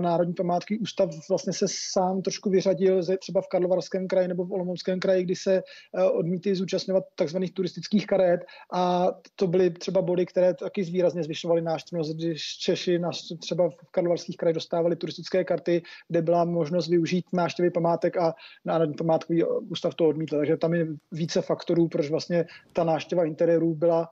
Národní 0.00 0.34
památky 0.34 0.78
ústav 0.78 1.10
vlastně 1.28 1.52
se 1.52 1.66
sám 1.92 2.22
trošku 2.22 2.50
vyřadil 2.50 3.02
ze, 3.02 3.16
třeba 3.16 3.40
v 3.40 3.48
Karlovarském 3.48 4.08
kraji 4.08 4.28
nebo 4.28 4.44
v 4.44 4.52
Olomouckém 4.52 5.00
kraji, 5.00 5.24
kdy 5.24 5.36
se 5.36 5.62
uh, 5.62 6.18
odmítli 6.18 6.54
zúčastňovat 6.54 7.04
takzvaných 7.14 7.54
turistických 7.54 8.06
karet 8.06 8.40
a 8.72 9.06
to 9.36 9.46
byly 9.46 9.70
třeba 9.70 9.97
body, 10.02 10.26
které 10.26 10.54
taky 10.54 10.82
výrazně 10.82 11.22
zvyšovaly 11.22 11.62
návštěvnost, 11.62 12.16
když 12.16 12.56
Češi 12.58 13.00
třeba 13.40 13.70
v 13.70 13.90
Karlovarských 13.90 14.36
krajích 14.36 14.54
dostávali 14.54 14.96
turistické 14.96 15.44
karty, 15.44 15.82
kde 16.08 16.22
byla 16.22 16.44
možnost 16.44 16.88
využít 16.88 17.24
návštěvy 17.32 17.70
památek 17.70 18.16
a 18.16 18.34
Národní 18.64 18.94
památkový 18.94 19.44
ústav 19.44 19.94
to 19.94 20.08
odmítl. 20.08 20.38
Takže 20.38 20.56
tam 20.56 20.74
je 20.74 20.86
více 21.12 21.42
faktorů, 21.42 21.88
proč 21.88 22.10
vlastně 22.10 22.44
ta 22.72 22.84
návštěva 22.84 23.24
interiérů 23.24 23.74
byla 23.74 24.08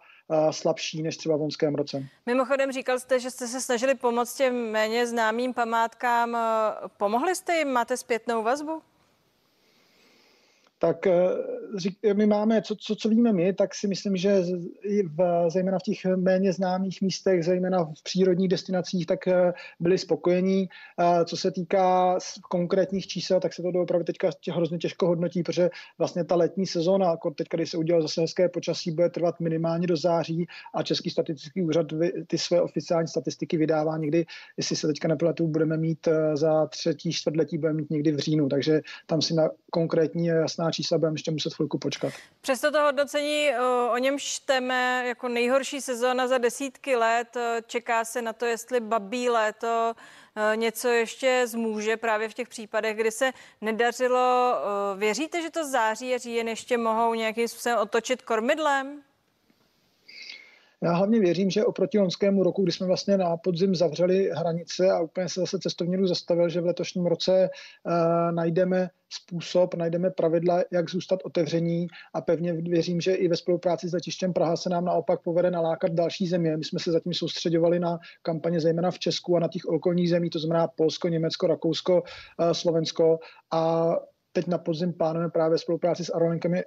slabší 0.51 1.03
než 1.03 1.17
třeba 1.17 1.37
v 1.37 1.41
loňském 1.41 1.75
roce. 1.75 2.05
Mimochodem 2.27 2.73
říkal 2.73 2.99
jste, 2.99 3.21
že 3.21 3.31
jste 3.31 3.47
se 3.47 3.61
snažili 3.61 3.95
pomoct 3.95 4.37
těm 4.37 4.71
méně 4.71 5.07
známým 5.07 5.55
památkám. 5.55 6.39
Pomohli 6.97 7.35
jste 7.35 7.57
jim? 7.57 7.69
Máte 7.69 7.97
zpětnou 7.97 8.43
vazbu? 8.43 8.83
Tak 10.79 11.07
eh, 11.07 12.15
my 12.15 12.27
máme, 12.27 12.63
co, 12.63 12.77
co, 12.77 12.97
co 12.97 13.09
víme 13.09 13.33
my, 13.33 13.53
tak 13.53 13.75
si 13.75 13.89
myslím, 13.89 14.17
že 14.17 14.43
v, 15.05 15.47
zejména 15.49 15.79
v 15.79 15.83
těch 15.83 16.05
méně 16.17 16.53
známých 16.53 17.03
místech, 17.03 17.45
zejména 17.45 17.85
v 17.85 18.03
přírodních 18.03 18.49
destinacích, 18.49 19.07
tak 19.07 19.29
eh, 19.29 19.53
byli 19.81 19.99
spokojení. 19.99 20.69
Co 21.25 21.37
se 21.37 21.51
týká 21.51 22.19
konkrétních 22.51 23.07
čísel, 23.07 23.41
tak 23.41 23.53
se 23.55 23.63
to 23.63 23.69
opravdu 23.69 24.05
teďka 24.05 24.31
hrozně 24.53 24.79
těžko 24.79 25.07
hodnotí, 25.07 25.43
protože 25.43 25.71
vlastně 25.99 26.25
ta 26.25 26.35
letní 26.35 26.67
sezóna, 26.67 27.11
jako 27.11 27.31
teď, 27.31 27.47
když 27.55 27.71
se 27.71 27.77
udělal 27.77 28.03
zase 28.03 28.21
hezké 28.21 28.49
počasí, 28.49 28.91
bude 28.91 29.11
trvat 29.11 29.41
minimálně 29.41 29.87
do 29.87 29.97
září 29.97 30.47
a 30.75 30.83
Český 30.83 31.11
statistický 31.11 31.63
úřad 31.63 31.87
ty 32.27 32.39
své 32.39 32.63
oficiální 32.63 33.09
statistiky 33.09 33.57
vydává 33.57 33.99
někdy, 33.99 34.27
jestli 34.57 34.77
se 34.77 34.87
teďka 34.87 35.09
nepletu, 35.09 35.49
budeme 35.49 35.77
mít 35.77 36.09
eh, 36.09 36.37
za 36.37 36.67
třetí 36.67 37.13
čtvrtletí, 37.13 37.59
budeme 37.59 37.77
mít 37.77 37.91
někdy 37.91 38.13
v 38.13 38.19
říjnu, 38.19 38.49
takže 38.49 38.81
tam 39.07 39.23
si 39.23 39.35
na 39.35 39.51
konkrétní 39.71 40.27
jasná 40.27 40.66
jasná 40.67 40.73
čísla, 40.73 40.99
budeme 40.99 41.15
ještě 41.15 41.31
muset 41.31 41.55
chvilku 41.55 41.79
počkat. 41.79 42.13
Přesto 42.41 42.71
to 42.71 42.83
hodnocení, 42.83 43.51
o 43.93 43.99
něm 43.99 44.19
čteme 44.19 45.05
jako 45.07 45.29
nejhorší 45.29 45.81
sezóna 45.81 46.27
za 46.29 46.39
desítky 46.39 46.97
let. 46.97 47.37
Čeká 47.67 48.05
se 48.05 48.23
na 48.23 48.33
to, 48.33 48.47
jestli 48.47 48.81
babí 48.81 49.29
léto 49.29 49.95
něco 50.55 50.89
ještě 50.89 51.43
zmůže 51.47 51.97
právě 51.97 52.29
v 52.29 52.35
těch 52.35 52.49
případech, 52.49 52.97
kdy 52.97 53.11
se 53.11 53.33
nedařilo. 53.61 54.55
Věříte, 54.97 55.43
že 55.43 55.51
to 55.51 55.71
září 55.71 56.15
a 56.15 56.19
říjen 56.19 56.49
ještě 56.49 56.79
mohou 56.79 57.15
nějakým 57.15 57.49
způsobem 57.49 57.79
otočit 57.79 58.23
kormidlem? 58.23 59.03
Já 60.83 60.93
hlavně 60.93 61.21
věřím, 61.21 61.51
že 61.51 61.65
oproti 61.65 61.99
loňskému 61.99 62.43
roku, 62.43 62.63
kdy 62.63 62.73
jsme 62.73 62.87
vlastně 62.87 63.19
na 63.19 63.37
podzim 63.37 63.75
zavřeli 63.75 64.31
hranice 64.35 64.91
a 64.91 65.01
úplně 65.01 65.29
se 65.29 65.41
zase 65.41 65.59
cestovní 65.59 65.97
ruch 65.97 66.09
zastavil, 66.09 66.49
že 66.49 66.61
v 66.61 66.67
letošním 66.67 67.07
roce 67.07 67.51
uh, 67.85 67.93
najdeme 68.33 68.91
způsob, 69.09 69.75
najdeme 69.75 70.11
pravidla, 70.11 70.63
jak 70.73 70.91
zůstat 70.91 71.21
otevření 71.25 71.87
a 72.15 72.21
pevně 72.21 72.53
věřím, 72.53 73.01
že 73.01 73.15
i 73.15 73.29
ve 73.29 73.37
spolupráci 73.37 73.89
s 73.89 73.93
letištěm 73.93 74.33
Praha 74.33 74.57
se 74.57 74.71
nám 74.71 74.85
naopak 74.85 75.23
povede 75.23 75.51
nalákat 75.51 75.93
další 75.93 76.27
země. 76.27 76.57
My 76.57 76.65
jsme 76.65 76.79
se 76.79 76.93
zatím 76.93 77.15
soustředovali 77.15 77.81
na 77.81 77.99
kampaně 78.23 78.61
zejména 78.61 78.91
v 78.91 78.99
Česku 78.99 79.37
a 79.37 79.41
na 79.41 79.49
těch 79.49 79.65
okolních 79.65 80.11
zemí, 80.11 80.31
to 80.31 80.39
znamená 80.39 80.69
Polsko, 80.69 81.09
Německo, 81.09 81.47
Rakousko, 81.47 82.03
uh, 82.03 82.51
Slovensko 82.53 83.19
a 83.53 83.93
teď 84.37 84.47
na 84.47 84.59
podzim 84.59 84.93
plánujeme 84.93 85.31
právě 85.31 85.59
spolupráci 85.59 86.05
s 86.05 86.15
Aerolinkami, 86.15 86.59
eh, 86.59 86.63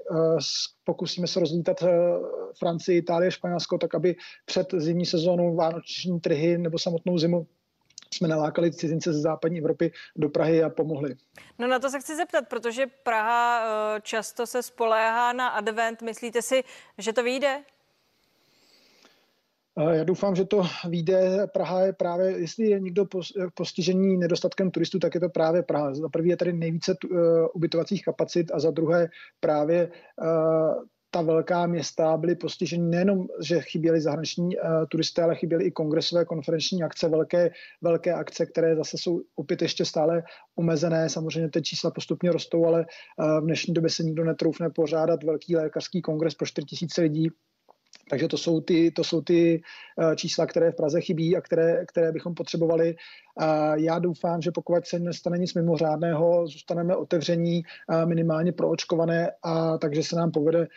pokusíme 0.83 1.27
se 1.27 1.39
rozlítat 1.39 1.83
eh, 1.83 1.89
Francii, 2.59 2.97
Itálie, 2.97 3.31
Španělsko, 3.31 3.77
tak 3.77 3.95
aby 3.95 4.15
před 4.45 4.67
zimní 4.77 5.05
sezónou 5.05 5.55
vánoční 5.55 6.19
trhy 6.19 6.57
nebo 6.57 6.79
samotnou 6.79 7.17
zimu 7.17 7.47
jsme 8.13 8.27
nalákali 8.27 8.71
cizince 8.71 9.13
ze 9.13 9.21
západní 9.21 9.59
Evropy 9.59 9.91
do 10.15 10.29
Prahy 10.29 10.63
a 10.63 10.69
pomohli. 10.69 11.15
No 11.59 11.67
na 11.67 11.79
to 11.79 11.89
se 11.89 11.99
chci 11.99 12.15
zeptat, 12.15 12.47
protože 12.49 12.87
Praha 13.03 13.63
eh, 13.63 14.01
často 14.01 14.47
se 14.47 14.63
spoléhá 14.63 15.33
na 15.33 15.47
advent. 15.47 16.01
Myslíte 16.01 16.41
si, 16.41 16.63
že 16.97 17.13
to 17.13 17.23
vyjde? 17.23 17.63
Já 19.87 20.03
doufám, 20.03 20.35
že 20.35 20.45
to 20.45 20.63
vyjde. 20.89 21.47
Praha 21.53 21.85
je 21.85 21.93
právě, 21.93 22.39
jestli 22.39 22.65
je 22.65 22.79
někdo 22.79 23.05
postižený 23.53 24.17
nedostatkem 24.17 24.71
turistů, 24.71 24.99
tak 24.99 25.15
je 25.15 25.21
to 25.21 25.29
právě 25.29 25.63
Praha. 25.63 25.93
Za 25.93 26.09
prvý 26.09 26.29
je 26.29 26.37
tady 26.37 26.53
nejvíce 26.53 26.95
uh, 27.11 27.19
ubytovacích 27.53 28.03
kapacit 28.05 28.51
a 28.53 28.59
za 28.59 28.71
druhé 28.71 29.07
právě 29.39 29.91
uh, 30.21 30.83
ta 31.11 31.21
velká 31.21 31.67
města 31.67 32.17
byly 32.17 32.35
postiženy 32.35 32.83
nejenom, 32.83 33.27
že 33.43 33.61
chyběly 33.61 34.01
zahraniční 34.01 34.57
uh, 34.57 34.63
turisté, 34.89 35.23
ale 35.23 35.35
chyběly 35.35 35.65
i 35.65 35.71
kongresové 35.71 36.25
konferenční 36.25 36.83
akce, 36.83 37.09
velké, 37.09 37.49
velké 37.81 38.13
akce, 38.13 38.45
které 38.45 38.75
zase 38.75 38.97
jsou 38.97 39.21
opět 39.35 39.61
ještě 39.61 39.85
stále 39.85 40.23
omezené. 40.55 41.09
Samozřejmě 41.09 41.49
ty 41.49 41.61
čísla 41.61 41.91
postupně 41.91 42.31
rostou, 42.31 42.65
ale 42.65 42.79
uh, 42.79 43.39
v 43.39 43.43
dnešní 43.43 43.73
době 43.73 43.89
se 43.89 44.03
nikdo 44.03 44.23
netroufne 44.23 44.69
pořádat 44.69 45.23
velký 45.23 45.55
lékařský 45.55 46.01
kongres 46.01 46.35
pro 46.35 46.47
4 46.47 46.65
000 46.97 47.03
lidí 47.03 47.29
takže 48.09 48.27
to 48.27 48.37
jsou 48.37 48.61
ty, 48.61 48.91
to 48.91 49.03
jsou 49.03 49.21
ty 49.21 49.61
eh, 49.99 50.15
čísla, 50.15 50.45
které 50.45 50.71
v 50.71 50.75
Praze 50.75 51.01
chybí 51.01 51.37
a 51.37 51.41
které, 51.41 51.85
které 51.85 52.11
bychom 52.11 52.33
potřebovali. 52.33 52.95
Já 53.75 53.99
doufám, 53.99 54.41
že 54.41 54.51
pokud 54.51 54.85
se 54.87 54.99
nestane 54.99 55.37
nic 55.37 55.53
mimořádného, 55.53 56.47
zůstaneme 56.47 56.95
otevření 56.95 57.63
minimálně 58.05 58.51
proočkované 58.51 59.31
a 59.43 59.77
takže 59.77 60.03
se 60.03 60.15
nám 60.15 60.31
povede 60.31 60.67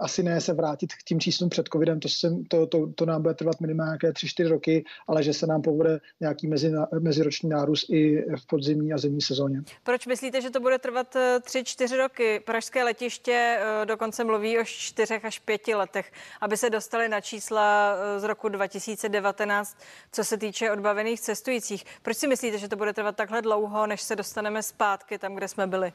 asi 0.00 0.22
ne 0.22 0.40
se 0.40 0.52
vrátit 0.52 0.94
k 0.94 1.02
tím 1.02 1.20
číslům 1.20 1.50
před 1.50 1.68
covidem, 1.72 2.00
to, 2.00 2.08
se, 2.08 2.34
to, 2.48 2.66
to, 2.66 2.86
to 2.94 3.06
nám 3.06 3.22
bude 3.22 3.34
trvat 3.34 3.60
minimálně 3.60 3.90
nějaké 3.90 4.10
3-4 4.10 4.48
roky, 4.48 4.84
ale 5.06 5.22
že 5.22 5.32
se 5.32 5.46
nám 5.46 5.62
povede 5.62 6.00
nějaký 6.20 6.46
mezi, 6.46 6.72
meziroční 6.98 7.48
nárůst 7.48 7.90
i 7.90 8.24
v 8.36 8.46
podzimní 8.46 8.92
a 8.92 8.98
zimní 8.98 9.20
sezóně. 9.20 9.62
Proč 9.82 10.06
myslíte, 10.06 10.40
že 10.40 10.50
to 10.50 10.60
bude 10.60 10.78
trvat 10.78 11.14
3-4 11.14 11.94
eh, 11.94 11.96
roky? 11.96 12.40
Pražské 12.40 12.84
letiště 12.84 13.58
eh, 13.60 13.86
dokonce 13.86 14.24
mluví 14.24 14.58
o 14.58 14.64
4 14.64 15.14
až 15.14 15.38
5 15.38 15.68
letech, 15.68 16.12
aby 16.40 16.56
se 16.56 16.70
dostali 16.70 17.08
na 17.08 17.20
čísla 17.20 17.94
eh, 17.94 18.20
z 18.20 18.24
roku 18.24 18.48
2019, 18.48 19.76
co 20.12 20.24
se 20.24 20.36
týče 20.36 20.70
odbavených 20.70 21.20
cestujících. 21.20 21.84
Proč 22.02 22.16
si 22.16 22.26
myslíte, 22.28 22.58
že 22.58 22.68
to 22.68 22.76
bude 22.76 22.92
trvat 22.92 23.16
takhle 23.16 23.42
dlouho, 23.42 23.86
než 23.86 24.02
se 24.02 24.16
dostaneme 24.16 24.62
zpátky 24.62 25.18
tam, 25.18 25.34
kde 25.34 25.48
jsme 25.48 25.66
byli? 25.66 25.92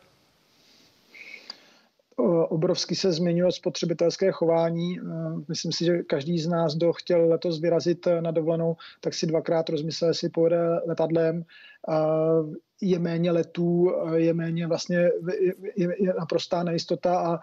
Obrovsky 2.50 2.96
se 2.96 3.12
změnilo 3.12 3.52
spotřebitelské 3.52 4.32
chování. 4.32 5.00
Myslím 5.48 5.72
si, 5.72 5.86
že 5.86 6.04
každý 6.04 6.40
z 6.40 6.48
nás, 6.48 6.76
kdo 6.76 6.94
chtěl 6.94 7.30
letos 7.30 7.62
vyrazit 7.62 8.08
na 8.20 8.32
dovolenou, 8.32 8.76
tak 9.02 9.14
si 9.14 9.28
dvakrát 9.28 9.70
rozmyslel, 9.70 10.10
jestli 10.10 10.30
pojede 10.30 10.80
letadlem 10.88 11.44
je 12.82 13.00
méně 13.00 13.32
letů, 13.32 13.92
je 14.16 14.34
méně 14.34 14.68
vlastně, 14.68 14.98
je, 15.78 15.96
je 16.00 16.14
naprostá 16.20 16.64
nejistota 16.64 17.20
a 17.20 17.36
e, 17.36 17.40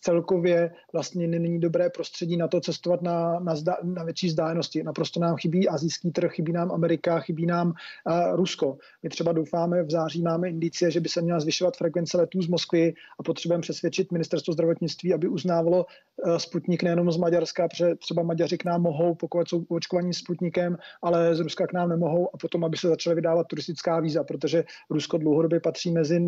celkově 0.00 0.70
vlastně 0.92 1.26
není 1.26 1.60
dobré 1.60 1.90
prostředí 1.90 2.36
na 2.36 2.48
to 2.48 2.60
cestovat 2.60 3.02
na, 3.02 3.40
na, 3.40 3.54
zda, 3.54 3.76
na 3.82 4.04
větší 4.04 4.26
vzdálenosti. 4.26 4.82
Naprosto 4.82 5.20
nám 5.20 5.36
chybí 5.36 5.68
azijský 5.68 6.10
trh, 6.10 6.32
chybí 6.32 6.52
nám 6.52 6.72
Amerika, 6.72 7.20
chybí 7.20 7.46
nám 7.46 7.68
uh, 7.68 8.36
Rusko. 8.36 8.78
My 9.02 9.08
třeba 9.08 9.32
doufáme, 9.32 9.82
v 9.82 9.90
září 9.90 10.22
máme 10.22 10.48
indicie, 10.48 10.90
že 10.90 11.00
by 11.00 11.08
se 11.08 11.22
měla 11.22 11.40
zvyšovat 11.40 11.76
frekvence 11.76 12.16
letů 12.18 12.42
z 12.42 12.48
Moskvy 12.48 12.94
a 13.20 13.22
potřebujeme 13.22 13.62
přesvědčit 13.62 14.12
ministerstvo 14.12 14.52
zdravotnictví, 14.52 15.14
aby 15.14 15.28
uznávalo 15.28 15.86
uh, 15.86 16.36
Sputnik 16.36 16.82
nejenom 16.82 17.12
z 17.12 17.16
Maďarska, 17.16 17.68
protože 17.68 17.94
třeba 17.94 18.22
Maďaři 18.22 18.58
k 18.58 18.64
nám 18.64 18.82
mohou, 18.82 19.14
pokud 19.14 19.48
jsou 19.48 19.64
očkovaní 19.68 20.14
Sputnikem, 20.14 20.76
ale 21.02 21.34
z 21.34 21.40
Ruska 21.40 21.66
k 21.66 21.72
nám 21.72 21.88
nemohou 21.88 22.34
a 22.34 22.38
potom, 22.38 22.64
aby 22.64 22.76
se 22.76 22.88
začaly 23.08 23.14
vydávat 23.14 23.46
turistická 23.46 24.00
víza, 24.00 24.24
protože 24.24 24.64
Rusko 24.90 25.18
dlouhodobě 25.18 25.60
patří 25.60 25.92
mezi, 25.92 26.20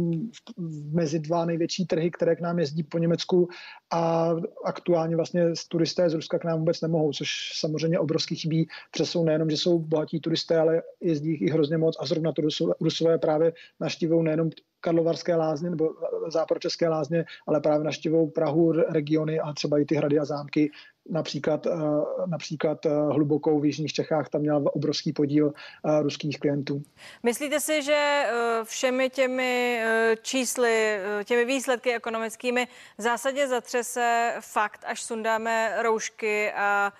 mezi 0.92 1.18
dva 1.18 1.44
největší 1.44 1.86
trhy, 1.86 2.10
které 2.10 2.36
k 2.36 2.40
nám 2.40 2.58
jezdí 2.58 2.82
po 2.82 2.98
Německu 2.98 3.48
a 3.90 4.34
aktuálně 4.64 5.16
vlastně 5.16 5.52
turisté 5.68 6.10
z 6.10 6.14
Ruska 6.14 6.38
k 6.38 6.44
nám 6.44 6.58
vůbec 6.58 6.80
nemohou, 6.80 7.12
což 7.12 7.28
samozřejmě 7.54 7.98
obrovský 7.98 8.36
chybí, 8.36 8.68
jsou 8.96 9.24
nejenom, 9.24 9.50
že 9.50 9.56
jsou 9.56 9.78
bohatí 9.78 10.20
turisté, 10.20 10.56
ale 10.58 10.82
jezdí 11.00 11.30
jich 11.30 11.42
i 11.42 11.50
hrozně 11.50 11.78
moc 11.78 11.96
a 12.00 12.06
zrovna 12.06 12.32
to 12.32 12.42
Rusové 12.80 13.18
právě 13.18 13.52
naštívují 13.80 14.24
nejenom 14.24 14.50
Karlovarské 14.80 15.36
lázně 15.36 15.70
nebo 15.70 15.90
západočeské 16.32 16.88
lázně, 16.88 17.24
ale 17.46 17.60
právě 17.60 17.84
naštěvou 17.84 18.30
Prahu, 18.30 18.72
regiony 18.72 19.40
a 19.40 19.52
třeba 19.52 19.78
i 19.78 19.84
ty 19.84 19.94
hrady 19.94 20.18
a 20.18 20.24
zámky 20.24 20.70
například, 21.10 21.66
například 22.26 22.86
hlubokou 22.86 23.60
v 23.60 23.64
Jižních 23.64 23.92
Čechách, 23.92 24.28
tam 24.28 24.40
měla 24.40 24.62
obrovský 24.72 25.12
podíl 25.12 25.52
ruských 26.02 26.38
klientů. 26.38 26.82
Myslíte 27.22 27.60
si, 27.60 27.82
že 27.82 28.26
všemi 28.64 29.10
těmi 29.10 29.82
čísly, 30.22 30.98
těmi 31.24 31.44
výsledky 31.44 31.94
ekonomickými 31.94 32.68
v 32.98 33.02
zásadě 33.02 33.48
zatřese 33.48 34.34
fakt, 34.40 34.84
až 34.86 35.02
sundáme 35.02 35.82
roušky 35.82 36.52
a 36.52 36.92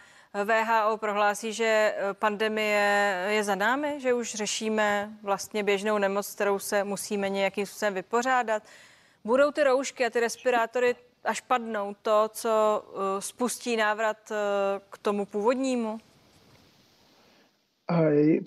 VHO 0.44 0.96
prohlásí, 0.96 1.53
že 1.53 1.94
pandemie 2.12 3.27
je 3.29 3.44
za 3.44 3.55
námi, 3.55 4.01
že 4.01 4.14
už 4.14 4.35
řešíme 4.35 5.11
vlastně 5.23 5.62
běžnou 5.62 5.99
nemoc, 5.99 6.35
kterou 6.35 6.59
se 6.59 6.85
musíme 6.85 7.29
nějakým 7.29 7.66
způsobem 7.66 7.94
vypořádat. 7.94 8.62
Budou 9.25 9.51
ty 9.51 9.64
roušky 9.64 10.07
a 10.07 10.11
ty 10.11 10.20
respirátory 10.20 10.96
až 11.24 11.40
padnou 11.40 11.94
to, 12.02 12.28
co 12.33 12.85
uh, 12.92 13.00
spustí 13.18 13.76
návrat 13.76 14.16
uh, 14.30 14.37
k 14.90 14.98
tomu 14.98 15.26
původnímu? 15.26 15.98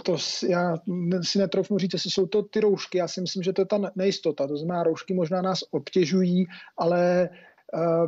To 0.03 0.17
já 0.49 0.77
si 1.21 1.39
netrofnu 1.39 1.77
říct, 1.77 1.93
jestli 1.93 2.12
jsou 2.12 2.25
to 2.27 2.41
ty 2.41 2.59
roušky. 2.59 2.97
Já 2.97 3.07
si 3.07 3.21
myslím, 3.21 3.43
že 3.43 3.53
to 3.53 3.62
je 3.62 3.65
ta 3.65 3.79
nejistota. 3.95 4.47
To 4.47 4.57
znamená, 4.57 4.83
roušky 4.83 5.13
možná 5.13 5.41
nás 5.41 5.59
obtěžují, 5.71 6.45
ale 6.77 7.29
uh, 7.73 8.07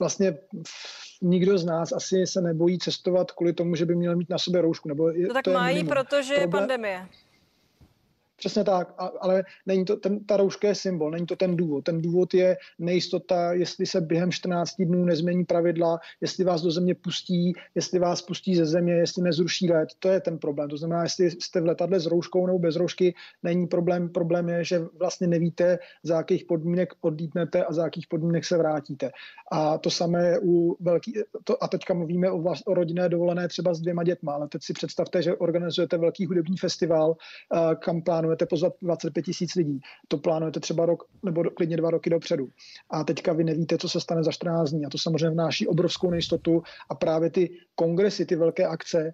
vlastně 0.00 0.36
nikdo 1.22 1.58
z 1.58 1.64
nás 1.64 1.92
asi 1.92 2.26
se 2.26 2.40
nebojí 2.40 2.78
cestovat 2.78 3.30
kvůli 3.32 3.52
tomu, 3.52 3.74
že 3.74 3.86
by 3.86 3.96
měl 3.96 4.16
mít 4.16 4.30
na 4.30 4.38
sobě 4.38 4.60
roušku. 4.60 4.88
Nebo 4.88 5.12
no 5.12 5.34
tak 5.34 5.44
to 5.44 5.52
mají, 5.52 5.84
protože 5.84 6.34
je 6.34 6.48
pandemie. 6.48 7.08
Přesně 8.44 8.64
tak, 8.64 8.94
ale 9.20 9.44
není 9.66 9.84
to, 9.84 9.96
ten, 9.96 10.24
ta 10.24 10.36
rouška 10.36 10.68
je 10.68 10.74
symbol, 10.74 11.10
není 11.10 11.26
to 11.26 11.36
ten 11.36 11.56
důvod. 11.56 11.84
Ten 11.84 12.02
důvod 12.02 12.34
je 12.34 12.56
nejistota, 12.78 13.52
jestli 13.52 13.86
se 13.86 14.00
během 14.00 14.32
14 14.32 14.76
dnů 14.78 15.04
nezmění 15.04 15.44
pravidla, 15.44 15.98
jestli 16.20 16.44
vás 16.44 16.62
do 16.62 16.70
země 16.70 16.94
pustí, 16.94 17.52
jestli 17.74 17.98
vás 17.98 18.22
pustí 18.22 18.56
ze 18.56 18.66
země, 18.66 18.94
jestli 18.94 19.22
nezruší 19.22 19.70
let. 19.70 19.88
To 19.98 20.08
je 20.08 20.20
ten 20.20 20.38
problém. 20.38 20.68
To 20.68 20.76
znamená, 20.76 21.02
jestli 21.02 21.30
jste 21.30 21.60
v 21.60 21.66
letadle 21.66 22.00
s 22.00 22.06
rouškou 22.06 22.46
nebo 22.46 22.58
bez 22.58 22.76
roušky, 22.76 23.14
není 23.42 23.66
problém. 23.66 24.08
Problém 24.08 24.48
je, 24.48 24.64
že 24.64 24.80
vlastně 24.98 25.26
nevíte, 25.26 25.78
za 26.02 26.16
jakých 26.16 26.44
podmínek 26.44 26.92
odlítnete 27.00 27.64
a 27.64 27.72
za 27.72 27.84
jakých 27.84 28.06
podmínek 28.06 28.44
se 28.44 28.58
vrátíte. 28.58 29.10
A 29.52 29.78
to 29.78 29.90
samé 29.90 30.28
je 30.28 30.38
u 30.42 30.76
velký, 30.80 31.14
to, 31.44 31.64
a 31.64 31.68
teďka 31.68 31.94
mluvíme 31.94 32.30
o, 32.30 32.42
vlast, 32.42 32.62
o 32.66 32.74
rodinné 32.74 33.08
dovolené 33.08 33.48
třeba 33.48 33.74
s 33.74 33.80
dvěma 33.80 34.04
dětma, 34.04 34.32
ale 34.32 34.48
teď 34.48 34.62
si 34.62 34.72
představte, 34.72 35.22
že 35.22 35.36
organizujete 35.36 35.98
velký 35.98 36.26
hudební 36.26 36.56
festival, 36.56 37.16
kam 37.78 38.02
plánujete 38.02 38.33
plánujete 38.36 38.46
pozvat 38.46 38.72
25 38.82 39.22
tisíc 39.22 39.54
lidí, 39.54 39.80
to 40.08 40.18
plánujete 40.18 40.60
třeba 40.60 40.86
rok 40.86 41.04
nebo 41.22 41.42
klidně 41.42 41.76
dva 41.76 41.90
roky 41.90 42.10
dopředu. 42.10 42.48
A 42.90 43.04
teďka 43.04 43.32
vy 43.32 43.44
nevíte, 43.44 43.78
co 43.78 43.88
se 43.88 44.00
stane 44.00 44.24
za 44.24 44.32
14 44.32 44.70
dní. 44.70 44.86
A 44.86 44.90
to 44.90 44.98
samozřejmě 44.98 45.30
vnáší 45.30 45.68
obrovskou 45.68 46.10
nejistotu 46.10 46.62
a 46.90 46.94
právě 46.94 47.30
ty 47.30 47.50
kongresy, 47.74 48.26
ty 48.26 48.36
velké 48.36 48.66
akce 48.66 49.12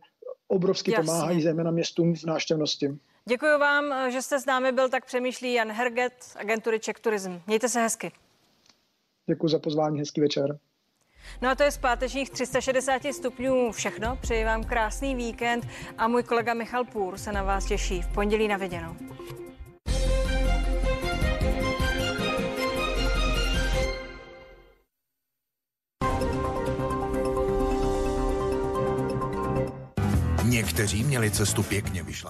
obrovsky 0.48 0.92
Jasně. 0.92 1.06
pomáhají 1.06 1.42
zejména 1.42 1.70
městům 1.70 2.14
v 2.14 2.24
náštěvnosti. 2.24 2.98
Děkuji 3.28 3.59
vám, 3.59 4.11
že 4.11 4.22
jste 4.22 4.40
s 4.40 4.46
námi 4.46 4.72
byl, 4.72 4.88
tak 4.88 5.06
přemýšlí 5.06 5.52
Jan 5.52 5.72
Herget, 5.72 6.12
agentury 6.37 6.80
Czech 6.80 6.96
Tourism. 7.00 7.40
Mějte 7.46 7.68
se 7.68 7.80
hezky. 7.80 8.12
Děkuji 9.26 9.48
za 9.48 9.59
pozvání, 9.59 9.98
hezký 9.98 10.20
večer. 10.20 10.59
No 11.42 11.50
a 11.50 11.54
to 11.54 11.62
je 11.62 11.70
z 11.70 11.78
pátečních 11.78 12.30
360 12.30 13.02
stupňů 13.12 13.72
všechno. 13.72 14.16
Přeji 14.16 14.44
vám 14.44 14.64
krásný 14.64 15.14
víkend 15.14 15.68
a 15.98 16.09
můj 16.09 16.22
kolega 16.22 16.54
Michal 16.54 16.85
Půr 16.85 17.18
se 17.18 17.33
na 17.33 17.42
vás 17.42 17.64
těší 17.64 18.02
v 18.02 18.09
pondělí 18.09 18.48
na 18.48 18.56
viděnou. 18.56 18.96
Někteří 30.44 31.04
měli 31.04 31.30
cestu 31.30 31.62
pěkně 31.62 32.02
vyšla. 32.02 32.28